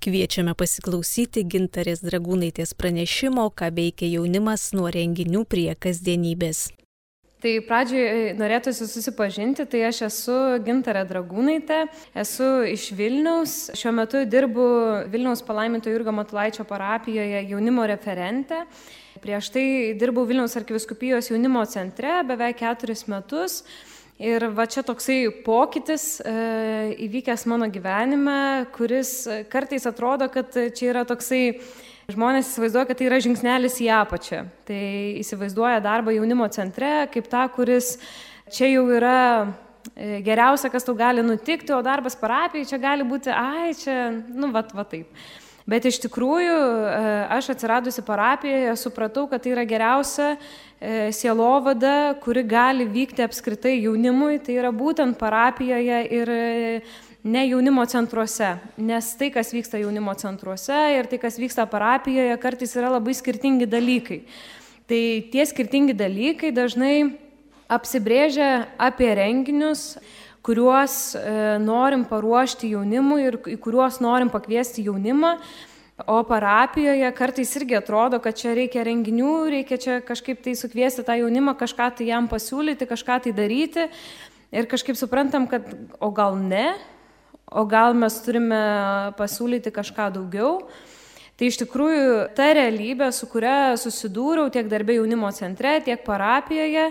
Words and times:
Kviečiame 0.00 0.54
pasiklausyti 0.56 1.42
gintarės 1.44 2.00
dragūnaitės 2.00 2.70
pranešimo, 2.72 3.42
ką 3.52 3.66
veikia 3.76 4.06
jaunimas 4.08 4.70
nuo 4.72 4.86
renginių 4.88 5.42
prie 5.44 5.66
kasdienybės. 5.76 6.70
Tai 7.40 7.52
pradžioj 7.68 8.06
e, 8.06 8.32
norėtųsi 8.36 8.88
susipažinti, 8.88 9.66
tai 9.68 9.82
aš 9.90 9.98
esu 10.08 10.38
Gintarė 10.64 11.06
Dragūnaitė, 11.08 11.82
esu 12.24 12.48
iš 12.68 12.86
Vilniaus, 12.96 13.58
šiuo 13.76 13.92
metu 13.96 14.24
dirbu 14.24 14.66
Vilniaus 15.12 15.44
palaiminto 15.44 15.92
Jurgo 15.92 16.16
Matulaičio 16.16 16.64
parapijoje 16.68 17.44
jaunimo 17.52 17.84
referente. 17.88 18.64
Prieš 19.20 19.52
tai 19.52 19.64
dirbau 20.00 20.24
Vilniaus 20.24 20.56
arkiviskupijos 20.56 21.28
jaunimo 21.28 21.64
centre 21.68 22.22
beveik 22.28 22.62
keturis 22.64 23.04
metus. 23.08 23.60
Ir 24.20 24.44
va 24.52 24.66
čia 24.68 24.82
toksai 24.84 25.30
pokytis 25.44 26.18
e, 26.20 26.32
įvykęs 27.06 27.46
mano 27.48 27.70
gyvenime, 27.72 28.66
kuris 28.74 29.24
kartais 29.48 29.88
atrodo, 29.88 30.28
kad 30.28 30.52
čia 30.76 30.90
yra 30.92 31.06
toksai 31.08 31.54
Žmonės 32.10 32.48
įsivaizduoja, 32.50 32.88
kad 32.88 32.98
tai 32.98 33.06
yra 33.06 33.18
žingsnelis 33.22 33.76
į 33.84 33.90
apačią. 33.94 34.40
Tai 34.66 34.82
įsivaizduoja 35.20 35.82
darbą 35.84 36.14
jaunimo 36.14 36.48
centre 36.50 37.06
kaip 37.12 37.28
tą, 37.30 37.44
kuris 37.54 37.92
čia 38.50 38.70
jau 38.72 38.82
yra 38.90 39.20
e, 39.94 40.18
geriausia, 40.26 40.72
kas 40.72 40.86
tau 40.86 40.96
gali 40.98 41.22
nutikti, 41.22 41.70
o 41.76 41.78
darbas 41.86 42.18
parapijai 42.18 42.66
čia 42.66 42.80
gali 42.82 43.06
būti, 43.06 43.30
ai, 43.30 43.70
čia, 43.78 44.10
nu, 44.10 44.50
va, 44.54 44.64
va 44.74 44.86
taip. 44.90 45.12
Bet 45.70 45.86
iš 45.86 46.00
tikrųjų 46.02 46.56
e, 46.90 47.10
aš 47.30 47.52
atsiradusi 47.54 48.02
parapijoje 48.02 48.72
supratau, 48.80 49.28
kad 49.30 49.44
tai 49.44 49.52
yra 49.52 49.62
geriausia 49.68 50.32
e, 50.34 51.12
sielovada, 51.14 52.16
kuri 52.24 52.42
gali 52.48 52.88
vykti 52.90 53.22
apskritai 53.22 53.76
jaunimui, 53.76 54.40
tai 54.42 54.56
yra 54.58 54.72
būtent 54.74 55.18
parapijoje 55.20 56.00
ir 56.16 56.34
ne 57.22 57.44
jaunimo 57.46 57.84
centruose, 57.86 58.54
nes 58.80 59.12
tai, 59.20 59.30
kas 59.30 59.52
vyksta 59.54 59.78
jaunimo 59.78 60.14
centruose 60.18 60.78
ir 60.96 61.06
tai, 61.10 61.20
kas 61.22 61.38
vyksta 61.38 61.68
parapijoje, 61.70 62.38
kartais 62.42 62.74
yra 62.80 62.90
labai 62.96 63.14
skirtingi 63.14 63.68
dalykai. 63.70 64.22
Tai 64.90 65.02
tie 65.30 65.44
skirtingi 65.46 65.94
dalykai 65.94 66.50
dažnai 66.56 66.94
apsibrėžia 67.70 68.66
apie 68.80 69.12
renginius, 69.14 70.00
kuriuos 70.50 71.14
e, 71.14 71.22
norim 71.62 72.02
paruošti 72.10 72.72
jaunimui 72.74 73.22
ir 73.28 73.36
į 73.54 73.58
kuriuos 73.62 74.00
norim 74.02 74.30
pakviesti 74.32 74.82
jaunimą. 74.88 75.36
O 76.10 76.22
parapijoje 76.24 77.10
kartais 77.14 77.52
irgi 77.60 77.76
atrodo, 77.76 78.18
kad 78.24 78.34
čia 78.40 78.54
reikia 78.56 78.82
renginių, 78.88 79.34
reikia 79.52 79.76
čia 79.78 79.98
kažkaip 80.02 80.40
tai 80.42 80.56
sukviesti 80.58 81.04
tą 81.06 81.18
jaunimą, 81.20 81.54
kažką 81.60 81.90
tai 81.98 82.08
jam 82.08 82.26
pasiūlyti, 82.30 82.88
kažką 82.88 83.20
tai 83.26 83.34
daryti. 83.36 83.86
Ir 84.50 84.66
kažkaip 84.66 84.98
suprantam, 84.98 85.46
kad 85.46 85.68
o 86.00 86.08
gal 86.10 86.40
ne, 86.40 86.72
o 87.46 87.62
gal 87.68 87.94
mes 87.94 88.16
turime 88.24 88.62
pasiūlyti 89.20 89.70
kažką 89.76 90.08
daugiau. 90.16 90.56
Tai 91.38 91.52
iš 91.52 91.60
tikrųjų 91.62 92.30
ta 92.34 92.50
realybė, 92.56 93.12
su 93.14 93.28
kuria 93.30 93.76
susidūriau 93.78 94.50
tiek 94.52 94.66
darbė 94.72 94.98
jaunimo 94.98 95.30
centre, 95.36 95.78
tiek 95.84 96.02
parapijoje, 96.04 96.90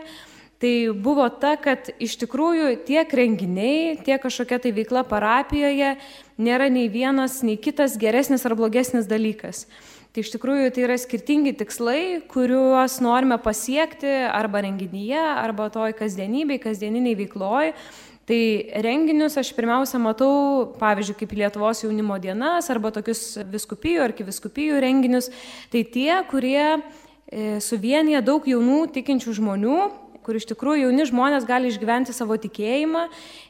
tai 0.59 0.91
buvo 0.91 1.25
ta, 1.31 1.53
kad 1.55 1.87
iš 2.03 2.17
tikrųjų 2.19 2.73
tiek 2.87 3.13
renginiai, 3.15 3.95
tiek 4.03 4.19
kažkokia 4.19 4.59
tai 4.59 4.73
veikla 4.75 5.05
parapijoje 5.07 5.93
nėra 6.39 6.67
nei 6.71 6.89
vienas, 6.91 7.39
nei 7.47 7.55
kitas 7.55 7.95
geresnis 7.99 8.43
ar 8.47 8.57
blogesnis 8.59 9.07
dalykas. 9.07 9.65
Tai 10.09 10.23
iš 10.25 10.33
tikrųjų 10.33 10.71
tai 10.73 10.83
yra 10.87 10.97
skirtingi 10.99 11.53
tikslai, 11.55 12.19
kuriuos 12.27 12.97
norime 13.05 13.37
pasiekti 13.39 14.09
arba 14.27 14.63
renginyje, 14.65 15.21
arba 15.21 15.69
toj 15.71 15.93
kasdienybei, 15.95 16.59
kasdieniniai 16.59 17.15
veikloj. 17.19 17.75
Tai 18.29 18.41
renginius 18.85 19.39
aš 19.41 19.53
pirmiausia 19.57 19.97
matau, 20.01 20.73
pavyzdžiui, 20.81 21.15
kaip 21.21 21.31
Lietuvos 21.37 21.85
jaunimo 21.85 22.17
dienas 22.21 22.67
arba 22.69 22.91
tokius 22.93 23.39
viskupijų 23.49 24.03
ar 24.05 24.13
kiviskupijų 24.17 24.81
renginius. 24.83 25.31
Tai 25.73 25.85
tie, 25.93 26.11
kurie 26.29 26.61
e, 26.67 27.57
suvienyje 27.63 28.21
daug 28.25 28.45
jaunų 28.49 28.83
tikinčių 28.99 29.33
žmonių, 29.39 29.79
kur 30.29 30.37
iš 30.37 30.45
tikrųjų 30.53 30.85
jauni 30.85 31.07
žmonės 31.09 31.47
gali 31.49 31.73
išgyventi 31.73 32.13
savo 32.13 32.37
tikėjimą 32.37 33.07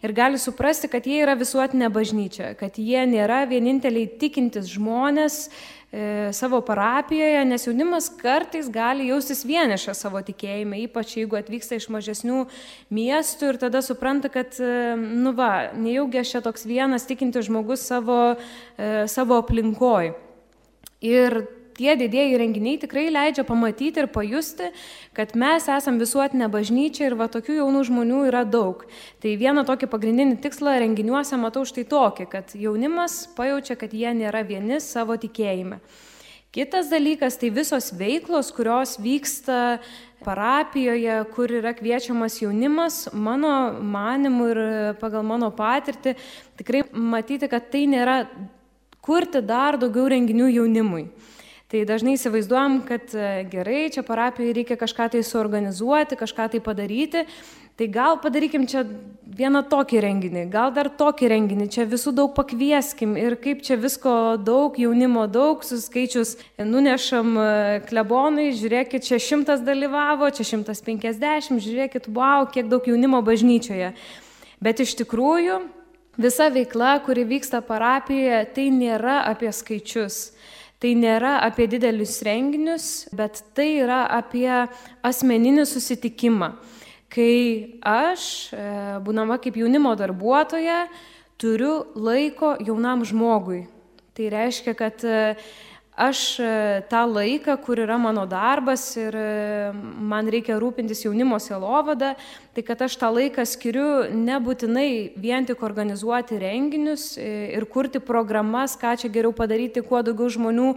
ir 0.08 0.16
gali 0.16 0.40
suprasti, 0.40 0.88
kad 0.88 1.04
jie 1.04 1.20
yra 1.26 1.36
visuotinė 1.40 1.92
bažnyčia, 1.92 2.54
kad 2.60 2.80
jie 2.80 3.04
nėra 3.12 3.44
vieninteliai 3.52 4.08
tikintis 4.22 4.72
žmonės, 4.72 5.50
E, 5.92 6.30
savo 6.34 6.62
parapijoje, 6.62 7.46
nes 7.50 7.64
jaunimas 7.66 8.12
kartais 8.14 8.68
gali 8.70 9.08
jaustis 9.10 9.40
vienišą 9.42 9.96
savo 9.98 10.20
tikėjime, 10.22 10.84
ypač 10.86 11.16
jeigu 11.18 11.40
atvyksta 11.40 11.80
iš 11.80 11.88
mažesnių 11.90 12.44
miestų 12.94 13.50
ir 13.50 13.58
tada 13.64 13.82
supranta, 13.82 14.30
kad, 14.30 14.54
e, 14.62 14.94
nu 14.94 15.34
va, 15.34 15.72
nejaugi 15.74 16.22
aš 16.22 16.36
čia 16.36 16.44
toks 16.46 16.68
vienas 16.70 17.10
tikintis 17.10 17.50
žmogus 17.50 17.88
savo, 17.90 18.36
e, 18.78 19.08
savo 19.10 19.42
aplinkoj. 19.42 20.14
Ir 21.02 21.40
tie 21.80 21.96
didėjai 22.00 22.40
renginiai 22.42 22.80
tikrai 22.82 23.08
leidžia 23.14 23.46
pamatyti 23.48 24.04
ir 24.04 24.10
pajusti, 24.12 24.70
kad 25.16 25.32
mes 25.40 25.70
esame 25.72 26.04
visuotinė 26.04 26.50
bažnyčia 26.52 27.08
ir 27.08 27.16
va 27.20 27.30
tokių 27.32 27.62
jaunų 27.62 27.86
žmonių 27.88 28.26
yra 28.34 28.44
daug. 28.44 28.84
Tai 29.24 29.34
vieną 29.40 29.64
tokį 29.68 29.90
pagrindinį 29.92 30.42
tikslą 30.44 30.76
renginiuose 30.84 31.40
matau 31.40 31.64
štai 31.68 31.88
tokį, 31.90 32.28
kad 32.34 32.54
jaunimas 32.60 33.24
pajaučia, 33.38 33.80
kad 33.80 33.96
jie 33.96 34.12
nėra 34.18 34.44
vieni 34.48 34.82
savo 34.84 35.18
tikėjime. 35.20 35.80
Kitas 36.50 36.88
dalykas 36.90 37.38
tai 37.38 37.52
visos 37.54 37.92
veiklos, 37.94 38.50
kurios 38.58 38.96
vyksta 38.98 39.78
parapijoje, 40.26 41.20
kur 41.36 41.52
yra 41.54 41.76
kviečiamas 41.78 42.40
jaunimas, 42.42 43.04
mano 43.14 43.52
manimu 43.86 44.48
ir 44.50 44.62
pagal 45.00 45.22
mano 45.24 45.52
patirtį, 45.54 46.16
tikrai 46.58 46.82
matyti, 46.90 47.48
kad 47.52 47.70
tai 47.70 47.86
nėra 47.92 48.24
kurti 49.06 49.44
dar 49.46 49.78
daugiau 49.78 50.10
renginių 50.10 50.50
jaunimui. 50.58 51.06
Tai 51.70 51.84
dažnai 51.86 52.16
įsivaizduojam, 52.18 52.80
kad 52.82 53.12
e, 53.14 53.44
gerai, 53.46 53.92
čia 53.94 54.02
parapijai 54.02 54.56
reikia 54.58 54.74
kažką 54.74 55.06
tai 55.14 55.20
suorganizuoti, 55.22 56.18
kažką 56.18 56.48
tai 56.56 56.62
padaryti. 56.66 57.22
Tai 57.78 57.88
gal 57.94 58.18
padarykim 58.24 58.66
čia 58.68 58.82
vieną 59.38 59.62
tokį 59.70 60.02
renginį, 60.02 60.48
gal 60.50 60.74
dar 60.74 60.90
tokį 60.90 61.30
renginį, 61.30 61.68
čia 61.70 61.86
visų 61.88 62.16
daug 62.18 62.34
pakvieskim 62.34 63.14
ir 63.22 63.38
kaip 63.40 63.62
čia 63.64 63.78
visko 63.80 64.12
daug, 64.42 64.82
jaunimo 64.82 65.28
daug, 65.30 65.62
suskaičius 65.62 66.34
nunešam 66.58 67.38
e, 67.38 67.46
klebonai, 67.86 68.50
žiūrėkit, 68.58 69.06
čia 69.06 69.22
šimtas 69.22 69.62
dalyvavo, 69.62 70.28
čia 70.34 70.50
šimtas 70.56 70.82
penkisdešimt, 70.90 71.62
žiūrėkit, 71.62 72.10
wow, 72.18 72.50
kiek 72.50 72.66
daug 72.74 72.90
jaunimo 72.90 73.22
bažnyčioje. 73.22 73.94
Bet 74.58 74.82
iš 74.82 74.98
tikrųjų 75.06 75.62
visa 76.18 76.50
veikla, 76.50 76.98
kuri 77.06 77.30
vyksta 77.30 77.62
parapijoje, 77.62 78.42
tai 78.58 78.72
nėra 78.74 79.22
apie 79.30 79.54
skaičius. 79.54 80.24
Tai 80.80 80.94
nėra 80.96 81.42
apie 81.44 81.66
didelius 81.68 82.22
renginius, 82.24 83.10
bet 83.12 83.42
tai 83.52 83.82
yra 83.82 84.06
apie 84.16 84.48
asmeninį 85.04 85.66
susitikimą. 85.68 86.54
Kai 87.12 87.80
aš, 87.84 88.54
e, 88.54 88.68
būnama 89.04 89.40
kaip 89.44 89.58
jaunimo 89.60 89.92
darbuotoja, 90.00 90.86
turiu 91.42 91.74
laiko 92.00 92.54
jaunam 92.64 93.04
žmogui. 93.04 93.66
Tai 94.16 94.30
reiškia, 94.32 94.76
kad 94.78 95.04
e, 95.04 95.36
aš 96.00 96.40
e, 96.40 96.50
tą 96.90 97.04
laiką, 97.12 97.58
kur 97.60 97.80
yra 97.84 97.98
mano 98.00 98.24
darbas 98.30 98.84
ir 98.98 99.16
e, 99.20 99.72
man 99.76 100.30
reikia 100.32 100.56
rūpintis 100.62 101.04
jaunimo 101.04 101.38
sielovada, 101.44 102.14
tai 102.56 102.64
kad 102.64 102.82
aš 102.88 102.96
tą 103.02 103.10
laiką 103.12 103.44
skiriu 103.48 104.08
nebūtinai 104.16 105.20
vien 105.20 105.48
tik 105.48 105.62
organizuoti 105.66 106.40
renginius 106.40 107.12
e, 107.20 107.52
ir 107.52 107.68
kurti 107.68 108.00
programas, 108.00 108.78
ką 108.80 108.96
čia 109.04 109.12
geriau 109.12 109.36
padaryti, 109.36 109.84
kuo 109.84 110.02
daugiau 110.06 110.32
žmonių 110.32 110.74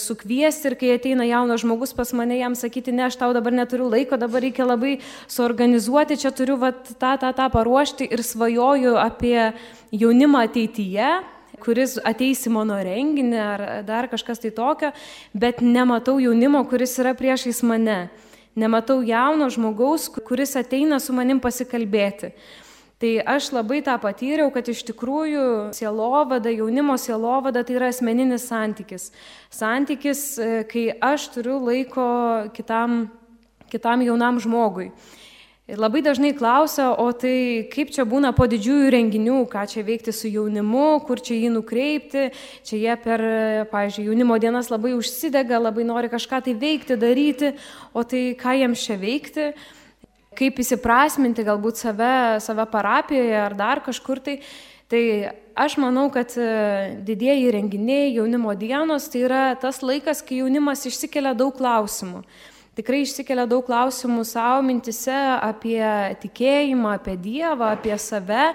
sukviesti 0.00 0.70
ir 0.70 0.74
kai 0.80 0.94
ateina 0.94 1.26
jaunas 1.28 1.60
žmogus 1.60 1.90
pas 1.92 2.08
mane 2.16 2.38
jam 2.38 2.54
sakyti, 2.56 2.88
ne, 2.88 3.02
aš 3.04 3.18
tau 3.20 3.34
dabar 3.36 3.52
neturiu 3.52 3.90
laiko, 3.92 4.16
dabar 4.16 4.40
reikia 4.40 4.64
labai 4.64 4.94
suorganizuoti, 5.28 6.16
čia 6.24 6.32
turiu 6.32 6.56
vat, 6.62 6.88
tą, 6.96 7.18
tą, 7.20 7.34
tą 7.36 7.50
paruošti 7.52 8.08
ir 8.08 8.24
svajoju 8.24 8.96
apie 8.96 9.50
jaunimą 9.92 10.46
ateityje 10.48 11.18
kuris 11.60 11.96
ateis 12.06 12.46
į 12.46 12.54
mano 12.54 12.78
renginį 12.84 13.40
ar 13.42 13.64
dar 13.86 14.08
kažkas 14.10 14.40
tai 14.42 14.52
tokio, 14.54 14.92
bet 15.34 15.60
nematau 15.64 16.18
jaunimo, 16.22 16.62
kuris 16.70 16.96
yra 17.02 17.14
priešais 17.18 17.62
mane. 17.66 18.08
Nematau 18.58 19.02
jauno 19.06 19.46
žmogaus, 19.54 20.08
kuris 20.26 20.56
ateina 20.58 20.98
su 20.98 21.14
manim 21.14 21.38
pasikalbėti. 21.38 22.32
Tai 22.98 23.10
aš 23.30 23.52
labai 23.54 23.78
tą 23.86 23.94
patyriau, 24.02 24.48
kad 24.50 24.66
iš 24.66 24.80
tikrųjų 24.88 25.70
sielovada, 25.76 26.50
jaunimo 26.50 26.96
sielovada 26.98 27.62
tai 27.62 27.76
yra 27.76 27.92
asmeninis 27.92 28.48
santykis. 28.50 29.12
Santykis, 29.54 30.22
e, 30.42 30.48
kai 30.66 30.88
aš 30.98 31.28
turiu 31.36 31.60
laiko 31.62 32.08
kitam, 32.56 33.04
kitam 33.70 34.02
jaunam 34.02 34.42
žmogui. 34.42 34.88
Ir 35.68 35.76
labai 35.76 36.00
dažnai 36.00 36.30
klausia, 36.32 36.94
o 36.96 37.10
tai 37.12 37.68
kaip 37.68 37.90
čia 37.92 38.06
būna 38.08 38.30
po 38.32 38.46
didžiųjų 38.48 38.88
renginių, 38.94 39.42
ką 39.52 39.66
čia 39.68 39.82
veikti 39.84 40.14
su 40.16 40.30
jaunimu, 40.32 41.02
kur 41.04 41.20
čia 41.20 41.36
jį 41.36 41.50
nukreipti, 41.58 42.22
čia 42.64 42.78
jie 42.80 42.94
per, 43.04 43.24
pavyzdžiui, 43.68 44.06
jaunimo 44.06 44.38
dienas 44.40 44.70
labai 44.72 44.94
užsidega, 44.96 45.60
labai 45.60 45.84
nori 45.84 46.08
kažką 46.08 46.40
tai 46.46 46.56
veikti, 46.56 46.96
daryti, 46.96 47.52
o 47.92 48.00
tai 48.00 48.32
ką 48.40 48.56
jiems 48.62 48.86
čia 48.88 48.96
veikti, 48.96 49.50
kaip 50.40 50.64
įsiprasminti 50.64 51.44
galbūt 51.44 51.84
save, 51.84 52.40
save 52.40 52.64
parapijoje 52.72 53.36
ar 53.36 53.60
dar 53.60 53.84
kažkur 53.84 54.24
tai. 54.24 54.40
Tai 54.88 55.04
aš 55.52 55.74
manau, 55.76 56.06
kad 56.08 56.32
e, 56.40 56.44
didieji 57.04 57.50
renginiai, 57.52 58.14
jaunimo 58.16 58.54
dienos, 58.56 59.10
tai 59.12 59.26
yra 59.26 59.42
tas 59.60 59.82
laikas, 59.84 60.24
kai 60.24 60.40
jaunimas 60.40 60.88
išsikelia 60.88 61.34
daug 61.36 61.52
klausimų. 61.60 62.22
Tikrai 62.78 63.00
išsikelia 63.02 63.42
daug 63.50 63.64
klausimų 63.66 64.22
savo 64.28 64.60
mintise 64.62 65.16
apie 65.42 65.82
tikėjimą, 66.22 66.92
apie 67.00 67.16
Dievą, 67.18 67.72
apie 67.74 67.96
save. 67.98 68.52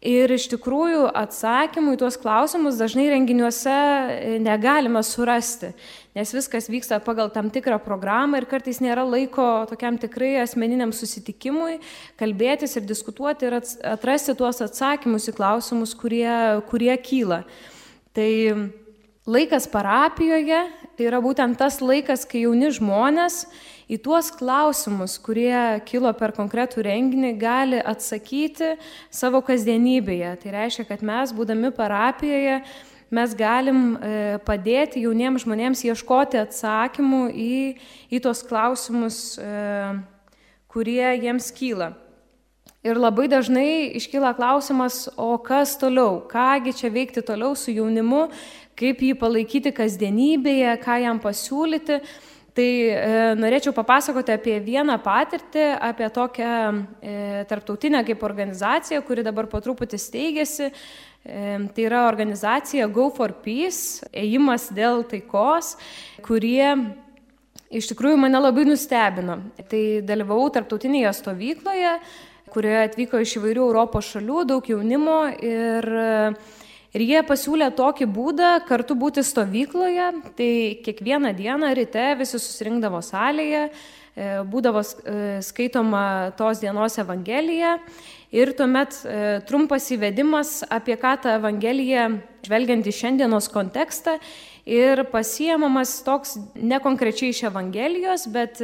Ir 0.00 0.32
iš 0.32 0.46
tikrųjų 0.48 1.10
atsakymų 1.12 1.92
į 1.92 1.98
tuos 2.00 2.16
klausimus 2.16 2.78
dažnai 2.80 3.10
renginiuose 3.12 3.74
e, 3.74 4.38
negalime 4.40 5.02
surasti, 5.04 5.74
nes 6.16 6.32
viskas 6.32 6.70
vyksta 6.72 7.02
pagal 7.04 7.28
tam 7.34 7.50
tikrą 7.52 7.76
programą 7.84 8.40
ir 8.40 8.46
kartais 8.48 8.80
nėra 8.80 9.04
laiko 9.04 9.66
tokiam 9.68 10.00
tikrai 10.00 10.38
asmeniniam 10.40 10.94
susitikimui, 10.96 11.82
kalbėtis 12.16 12.78
ir 12.80 12.88
diskutuoti 12.88 13.50
ir 13.50 13.58
atrasti 13.60 14.32
tuos 14.40 14.64
atsakymus 14.64 15.28
į 15.28 15.36
klausimus, 15.36 15.92
kurie, 15.92 16.32
kurie 16.72 16.96
kyla. 17.04 17.42
Tai 18.16 18.30
laikas 19.30 19.68
parapijoje 19.70 20.60
yra 21.00 21.20
būtent 21.22 21.58
tas 21.58 21.78
laikas, 21.80 22.26
kai 22.28 22.44
jauni 22.44 22.70
žmonės 22.74 23.44
į 23.90 23.98
tuos 24.04 24.30
klausimus, 24.34 25.16
kurie 25.22 25.80
kilo 25.88 26.12
per 26.16 26.34
konkretų 26.36 26.84
renginį, 26.86 27.32
gali 27.40 27.80
atsakyti 27.80 28.74
savo 29.10 29.40
kasdienybėje. 29.46 30.34
Tai 30.42 30.54
reiškia, 30.56 30.86
kad 30.90 31.04
mes, 31.06 31.34
būdami 31.36 31.72
parapijoje, 31.76 32.60
mes 33.10 33.34
galim 33.38 33.80
e, 33.96 34.12
padėti 34.46 35.02
jauniems 35.06 35.46
žmonėms 35.46 35.82
ieškoti 35.88 36.38
atsakymų 36.44 37.24
į, 37.34 37.56
į 38.12 38.22
tos 38.22 38.44
klausimus, 38.46 39.34
e, 39.42 39.96
kurie 40.70 41.02
jiems 41.18 41.50
kyla. 41.56 41.94
Ir 42.80 42.96
labai 42.96 43.26
dažnai 43.28 43.92
iškyla 43.98 44.30
klausimas, 44.38 45.02
o 45.20 45.34
kas 45.44 45.74
toliau, 45.76 46.22
kągi 46.30 46.72
čia 46.78 46.88
veikti 46.88 47.20
toliau 47.20 47.52
su 47.52 47.74
jaunimu, 47.74 48.30
kaip 48.80 49.04
jį 49.04 49.14
palaikyti 49.20 49.72
kasdienybėje, 49.76 50.74
ką 50.84 51.00
jam 51.04 51.20
pasiūlyti. 51.22 52.00
Tai 52.50 52.66
e, 52.66 53.00
norėčiau 53.38 53.72
papasakoti 53.76 54.32
apie 54.34 54.56
vieną 54.64 54.96
patirtį, 55.04 55.66
apie 55.86 56.08
tokią 56.10 56.54
e, 56.98 57.12
tarptautinę 57.48 58.02
kaip 58.08 58.24
organizaciją, 58.26 59.04
kuri 59.06 59.22
dabar 59.26 59.46
po 59.50 59.60
truputį 59.62 60.00
steigėsi. 60.02 60.70
E, 60.70 61.44
tai 61.76 61.86
yra 61.86 62.06
organizacija 62.08 62.88
Go 62.90 63.06
for 63.14 63.36
Peace, 63.44 64.02
ėjimas 64.10 64.70
dėl 64.74 65.04
taikos, 65.06 65.76
kurie 66.26 66.74
iš 67.70 67.92
tikrųjų 67.92 68.18
mane 68.18 68.40
labai 68.40 68.66
nustebino. 68.66 69.38
Tai 69.70 69.84
dalyvau 70.08 70.48
tarptautinėje 70.50 71.12
stovykloje, 71.20 71.94
kurioje 72.50 72.86
atvyko 72.88 73.20
iš 73.22 73.36
įvairių 73.38 73.68
Europos 73.68 74.10
šalių, 74.10 74.42
daug 74.50 74.72
jaunimo 74.72 75.20
ir 75.38 75.86
Ir 76.90 77.04
jie 77.06 77.20
pasiūlė 77.22 77.68
tokį 77.78 78.06
būdą 78.10 78.50
kartu 78.66 78.96
būti 78.98 79.22
stovykloje, 79.22 80.08
tai 80.34 80.52
kiekvieną 80.82 81.30
dieną 81.38 81.68
ryte 81.78 82.06
visi 82.18 82.34
susirinkdavo 82.34 82.98
salėje, 83.06 83.68
e, 83.70 84.30
būdavo 84.50 84.82
e, 84.82 85.14
skaitoma 85.46 86.32
tos 86.38 86.58
dienos 86.64 86.98
Evangelija 86.98 87.76
ir 88.34 88.50
tuomet 88.58 88.98
e, 89.04 89.38
trumpas 89.46 89.86
įvedimas 89.94 90.64
apie 90.66 90.98
ką 90.98 91.14
ta 91.22 91.36
Evangelija, 91.38 92.08
žvelgiant 92.42 92.90
į 92.90 92.96
šiandienos 92.98 93.46
kontekstą 93.54 94.18
ir 94.66 95.04
pasiemamas 95.14 95.94
toks 96.02 96.40
ne 96.58 96.82
konkrečiai 96.82 97.30
iš 97.30 97.44
Evangelijos, 97.52 98.26
bet 98.34 98.58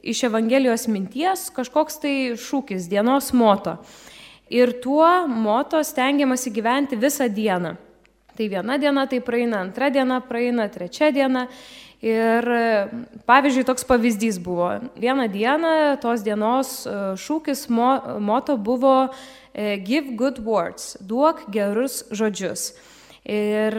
iš 0.00 0.24
Evangelijos 0.24 0.88
minties 0.88 1.50
kažkoks 1.52 2.00
tai 2.00 2.16
šūkis, 2.40 2.88
dienos 2.88 3.34
moto. 3.36 3.76
Ir 4.50 4.76
tuo 4.82 5.26
moto 5.26 5.82
stengiamasi 5.82 6.52
gyventi 6.54 6.96
visą 6.96 7.26
dieną. 7.28 7.74
Tai 8.36 8.48
viena 8.52 8.76
diena 8.78 9.06
tai 9.06 9.20
praeina, 9.24 9.62
antra 9.64 9.88
diena 9.90 10.20
praeina, 10.20 10.68
trečia 10.68 11.10
diena. 11.10 11.46
Ir 12.04 12.44
pavyzdžiui, 13.26 13.64
toks 13.64 13.86
pavyzdys 13.88 14.36
buvo. 14.38 14.68
Vieną 15.00 15.24
dieną 15.32 15.72
tos 16.02 16.20
dienos 16.22 16.84
e, 16.84 16.92
šūkis 17.16 17.64
mo, 17.72 17.88
moto 18.20 18.58
buvo 18.60 19.08
e, 19.54 19.78
Give 19.80 20.12
good 20.14 20.38
words, 20.44 20.98
duok 21.00 21.46
gerus 21.50 22.04
žodžius. 22.12 22.74
Ir 23.26 23.74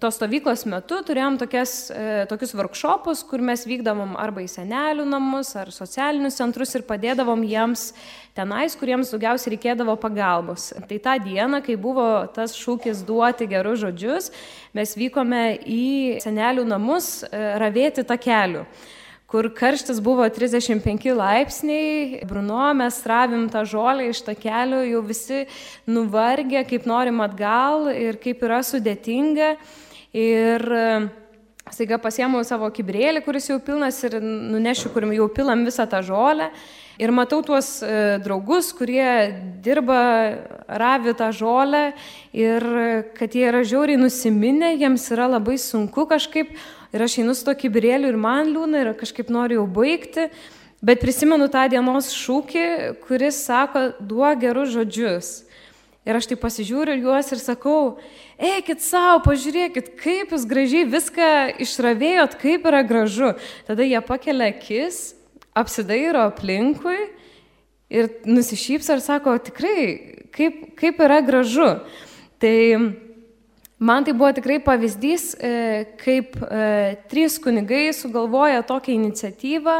tos 0.00 0.16
stovyklos 0.16 0.62
metu 0.64 1.02
turėjom 1.04 1.34
tokias, 1.36 1.90
e, 1.92 2.24
tokius 2.30 2.54
workshopus, 2.56 3.20
kur 3.28 3.42
mes 3.44 3.66
vykdavom 3.68 4.14
arba 4.16 4.40
į 4.40 4.48
senelių 4.48 5.04
namus, 5.04 5.50
ar 5.60 5.68
socialinius 5.68 6.38
centrus 6.40 6.72
ir 6.72 6.86
padėdavom 6.88 7.44
jiems 7.44 7.90
tenais, 8.32 8.72
kuriems 8.80 9.12
daugiausiai 9.12 9.52
reikėdavo 9.52 9.98
pagalbos. 10.00 10.70
Tai 10.88 11.00
tą 11.04 11.18
dieną, 11.26 11.60
kai 11.66 11.76
buvo 11.76 12.08
tas 12.32 12.56
šūkis 12.56 13.04
duoti 13.04 13.50
gerus 13.52 13.84
žodžius, 13.84 14.32
mes 14.72 14.96
vykome 14.96 15.44
į 15.60 15.84
senelių 16.24 16.64
namus 16.64 17.20
e, 17.28 17.28
ravėti 17.60 18.08
takelių 18.08 18.64
kur 19.34 19.48
karštis 19.50 19.98
buvo 19.98 20.22
35 20.30 21.10
laipsniai, 21.18 22.20
Bruno, 22.22 22.68
mes 22.78 23.00
ravim 23.02 23.48
tą 23.50 23.64
žolę 23.66 24.04
iš 24.12 24.20
takelio, 24.22 24.84
jau 24.86 25.00
visi 25.02 25.40
nuvargę, 25.90 26.60
kaip 26.70 26.86
norim 26.86 27.18
atgal 27.24 27.88
ir 27.90 28.20
kaip 28.22 28.44
yra 28.46 28.60
sudėtinga. 28.62 29.48
Ir 30.14 30.62
e, 30.78 30.84
staiga 31.66 31.98
pasiemu 31.98 32.44
savo 32.46 32.68
kibrėlį, 32.70 33.24
kuris 33.26 33.50
jau 33.50 33.58
pilnas 33.58 33.98
ir 34.06 34.20
nunešiu, 34.22 34.92
kur 34.94 35.08
jau 35.10 35.26
pilam 35.34 35.66
visą 35.66 35.88
tą 35.90 36.04
žolę. 36.06 36.52
Ir 37.02 37.10
matau 37.10 37.40
tuos 37.42 37.80
e, 37.82 38.20
draugus, 38.22 38.70
kurie 38.78 39.34
dirba, 39.66 39.98
ravi 40.70 41.16
tą 41.18 41.32
žolę 41.34 41.88
ir 42.30 42.70
kad 43.18 43.34
jie 43.34 43.48
yra 43.50 43.66
žiauriai 43.66 43.98
nusiminę, 43.98 44.76
jiems 44.78 45.10
yra 45.10 45.26
labai 45.34 45.58
sunku 45.58 46.06
kažkaip, 46.06 46.54
Ir 46.94 47.02
aš 47.02 47.16
einu 47.18 47.34
su 47.34 47.42
to 47.42 47.50
kibirėliu 47.58 48.12
ir 48.12 48.18
man 48.20 48.52
liūna 48.54 48.84
ir 48.84 48.92
kažkaip 48.94 49.32
noriu 49.34 49.58
jau 49.58 49.70
baigti. 49.80 50.28
Bet 50.84 51.00
prisimenu 51.02 51.48
tą 51.50 51.64
dienos 51.72 52.12
šūkį, 52.14 52.66
kuris 53.02 53.40
sako, 53.48 53.88
duok 53.98 54.38
gerus 54.44 54.70
žodžius. 54.74 55.30
Ir 56.04 56.18
aš 56.18 56.28
tai 56.28 56.36
pasižiūriu 56.36 56.94
juos 57.00 57.30
ir 57.32 57.40
sakau, 57.40 57.96
eikit 58.36 58.84
savo, 58.84 59.22
pažiūrėkit, 59.24 59.94
kaip 59.98 60.34
jūs 60.36 60.44
gražiai 60.46 60.84
viską 60.92 61.28
išravėjot, 61.64 62.36
kaip 62.42 62.68
yra 62.68 62.82
gražu. 62.84 63.32
Tada 63.66 63.86
jie 63.88 63.98
pakelia 64.04 64.52
akis, 64.52 65.16
apsidairo 65.56 66.26
aplinkui 66.28 66.98
ir 67.90 68.12
nusišypso 68.28 68.98
ir 68.98 69.02
sako, 69.02 69.38
tikrai, 69.48 69.78
kaip, 70.36 70.60
kaip 70.78 71.00
yra 71.08 71.22
gražu. 71.24 71.72
Tai 72.38 72.54
Man 73.78 74.04
tai 74.04 74.12
buvo 74.14 74.30
tikrai 74.30 74.60
pavyzdys, 74.62 75.34
e, 75.34 75.86
kaip 75.98 76.36
e, 76.46 76.94
trys 77.10 77.40
kunigai 77.42 77.88
sugalvoja 77.90 78.62
tokią 78.62 78.94
iniciatyvą, 78.94 79.74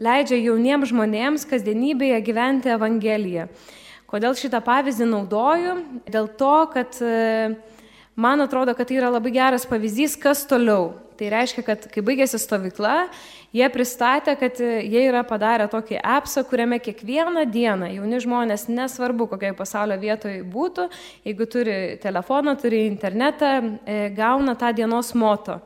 leidžia 0.00 0.38
jauniems 0.40 0.88
žmonėms 0.88 1.44
kasdienybėje 1.50 2.22
gyventi 2.24 2.72
Evangeliją. 2.72 3.44
Kodėl 4.08 4.32
šitą 4.32 4.62
pavyzdį 4.64 5.10
naudoju? 5.10 5.74
Dėl 6.08 6.30
to, 6.40 6.54
kad 6.72 6.96
e, 7.04 7.52
man 8.16 8.40
atrodo, 8.40 8.72
kad 8.72 8.88
tai 8.88 8.96
yra 8.96 9.12
labai 9.12 9.34
geras 9.36 9.68
pavyzdys, 9.68 10.16
kas 10.16 10.46
toliau. 10.48 10.94
Tai 11.20 11.28
reiškia, 11.34 11.66
kad 11.66 11.84
kai 11.92 12.00
baigėsi 12.06 12.40
stovykla, 12.40 13.10
jie 13.54 13.68
pristatė, 13.72 14.34
kad 14.38 14.60
jie 14.60 15.02
yra 15.08 15.22
padarę 15.26 15.68
tokį 15.72 16.00
appsą, 16.04 16.44
kuriame 16.48 16.78
kiekvieną 16.82 17.46
dieną 17.50 17.90
jauni 17.94 18.20
žmonės, 18.22 18.68
nesvarbu 18.72 19.28
kokioje 19.32 19.56
pasaulio 19.58 19.98
vietoje 20.00 20.42
būtų, 20.44 20.88
jeigu 21.26 21.48
turi 21.50 21.78
telefoną, 22.02 22.56
turi 22.60 22.84
internetą, 22.86 23.52
e, 23.84 24.00
gauna 24.16 24.56
tą 24.58 24.72
dienos 24.76 25.14
moto. 25.14 25.60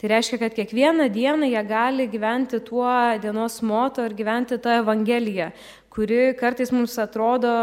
Tai 0.00 0.10
reiškia, 0.10 0.38
kad 0.42 0.54
kiekvieną 0.56 1.08
dieną 1.08 1.48
jie 1.48 1.62
gali 1.64 2.08
gyventi 2.12 2.60
tuo 2.60 2.90
dienos 3.22 3.62
moto 3.62 4.04
ir 4.04 4.14
gyventi 4.14 4.58
tą 4.58 4.80
Evangeliją, 4.82 5.52
kuri 5.88 6.34
kartais 6.36 6.72
mums 6.74 6.98
atrodo 6.98 7.54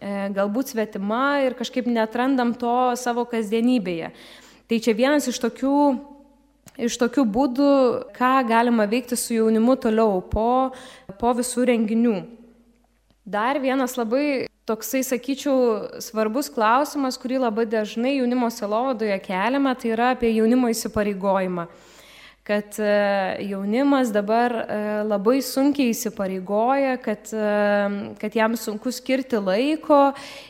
e, 0.00 0.30
galbūt 0.32 0.72
svetima 0.72 1.42
ir 1.44 1.58
kažkaip 1.58 1.90
netrandam 1.90 2.54
to 2.54 2.94
savo 2.96 3.26
kasdienybėje. 3.28 4.14
Tai 4.70 4.78
čia 4.78 4.94
vienas 4.94 5.26
iš 5.26 5.42
tokių 5.42 5.76
iš 6.86 6.98
tokių 7.00 7.24
būdų, 7.36 7.72
ką 8.16 8.34
galima 8.48 8.86
veikti 8.90 9.18
su 9.18 9.34
jaunimu 9.36 9.76
toliau 9.80 10.20
po, 10.32 10.70
po 11.20 11.34
visų 11.36 11.66
renginių. 11.70 12.16
Dar 13.30 13.60
vienas 13.62 13.94
labai 13.98 14.48
toksai, 14.70 15.02
sakyčiau, 15.06 16.00
svarbus 16.02 16.50
klausimas, 16.52 17.18
kurį 17.20 17.42
labai 17.44 17.66
dažnai 17.70 18.16
jaunimo 18.16 18.48
selovadoje 18.54 19.16
keliame, 19.24 19.74
tai 19.78 19.94
yra 19.94 20.12
apie 20.14 20.32
jaunimo 20.34 20.70
įsipareigojimą. 20.72 21.66
Kad 22.46 22.78
e, 22.82 22.92
jaunimas 23.50 24.10
dabar 24.14 24.54
e, 24.62 24.78
labai 25.06 25.38
sunkiai 25.44 25.92
įsipareigoja, 25.92 26.96
kad, 27.04 27.28
e, 27.30 28.14
kad 28.18 28.34
jam 28.34 28.56
sunku 28.58 28.90
skirti 28.94 29.38
laiko 29.38 30.00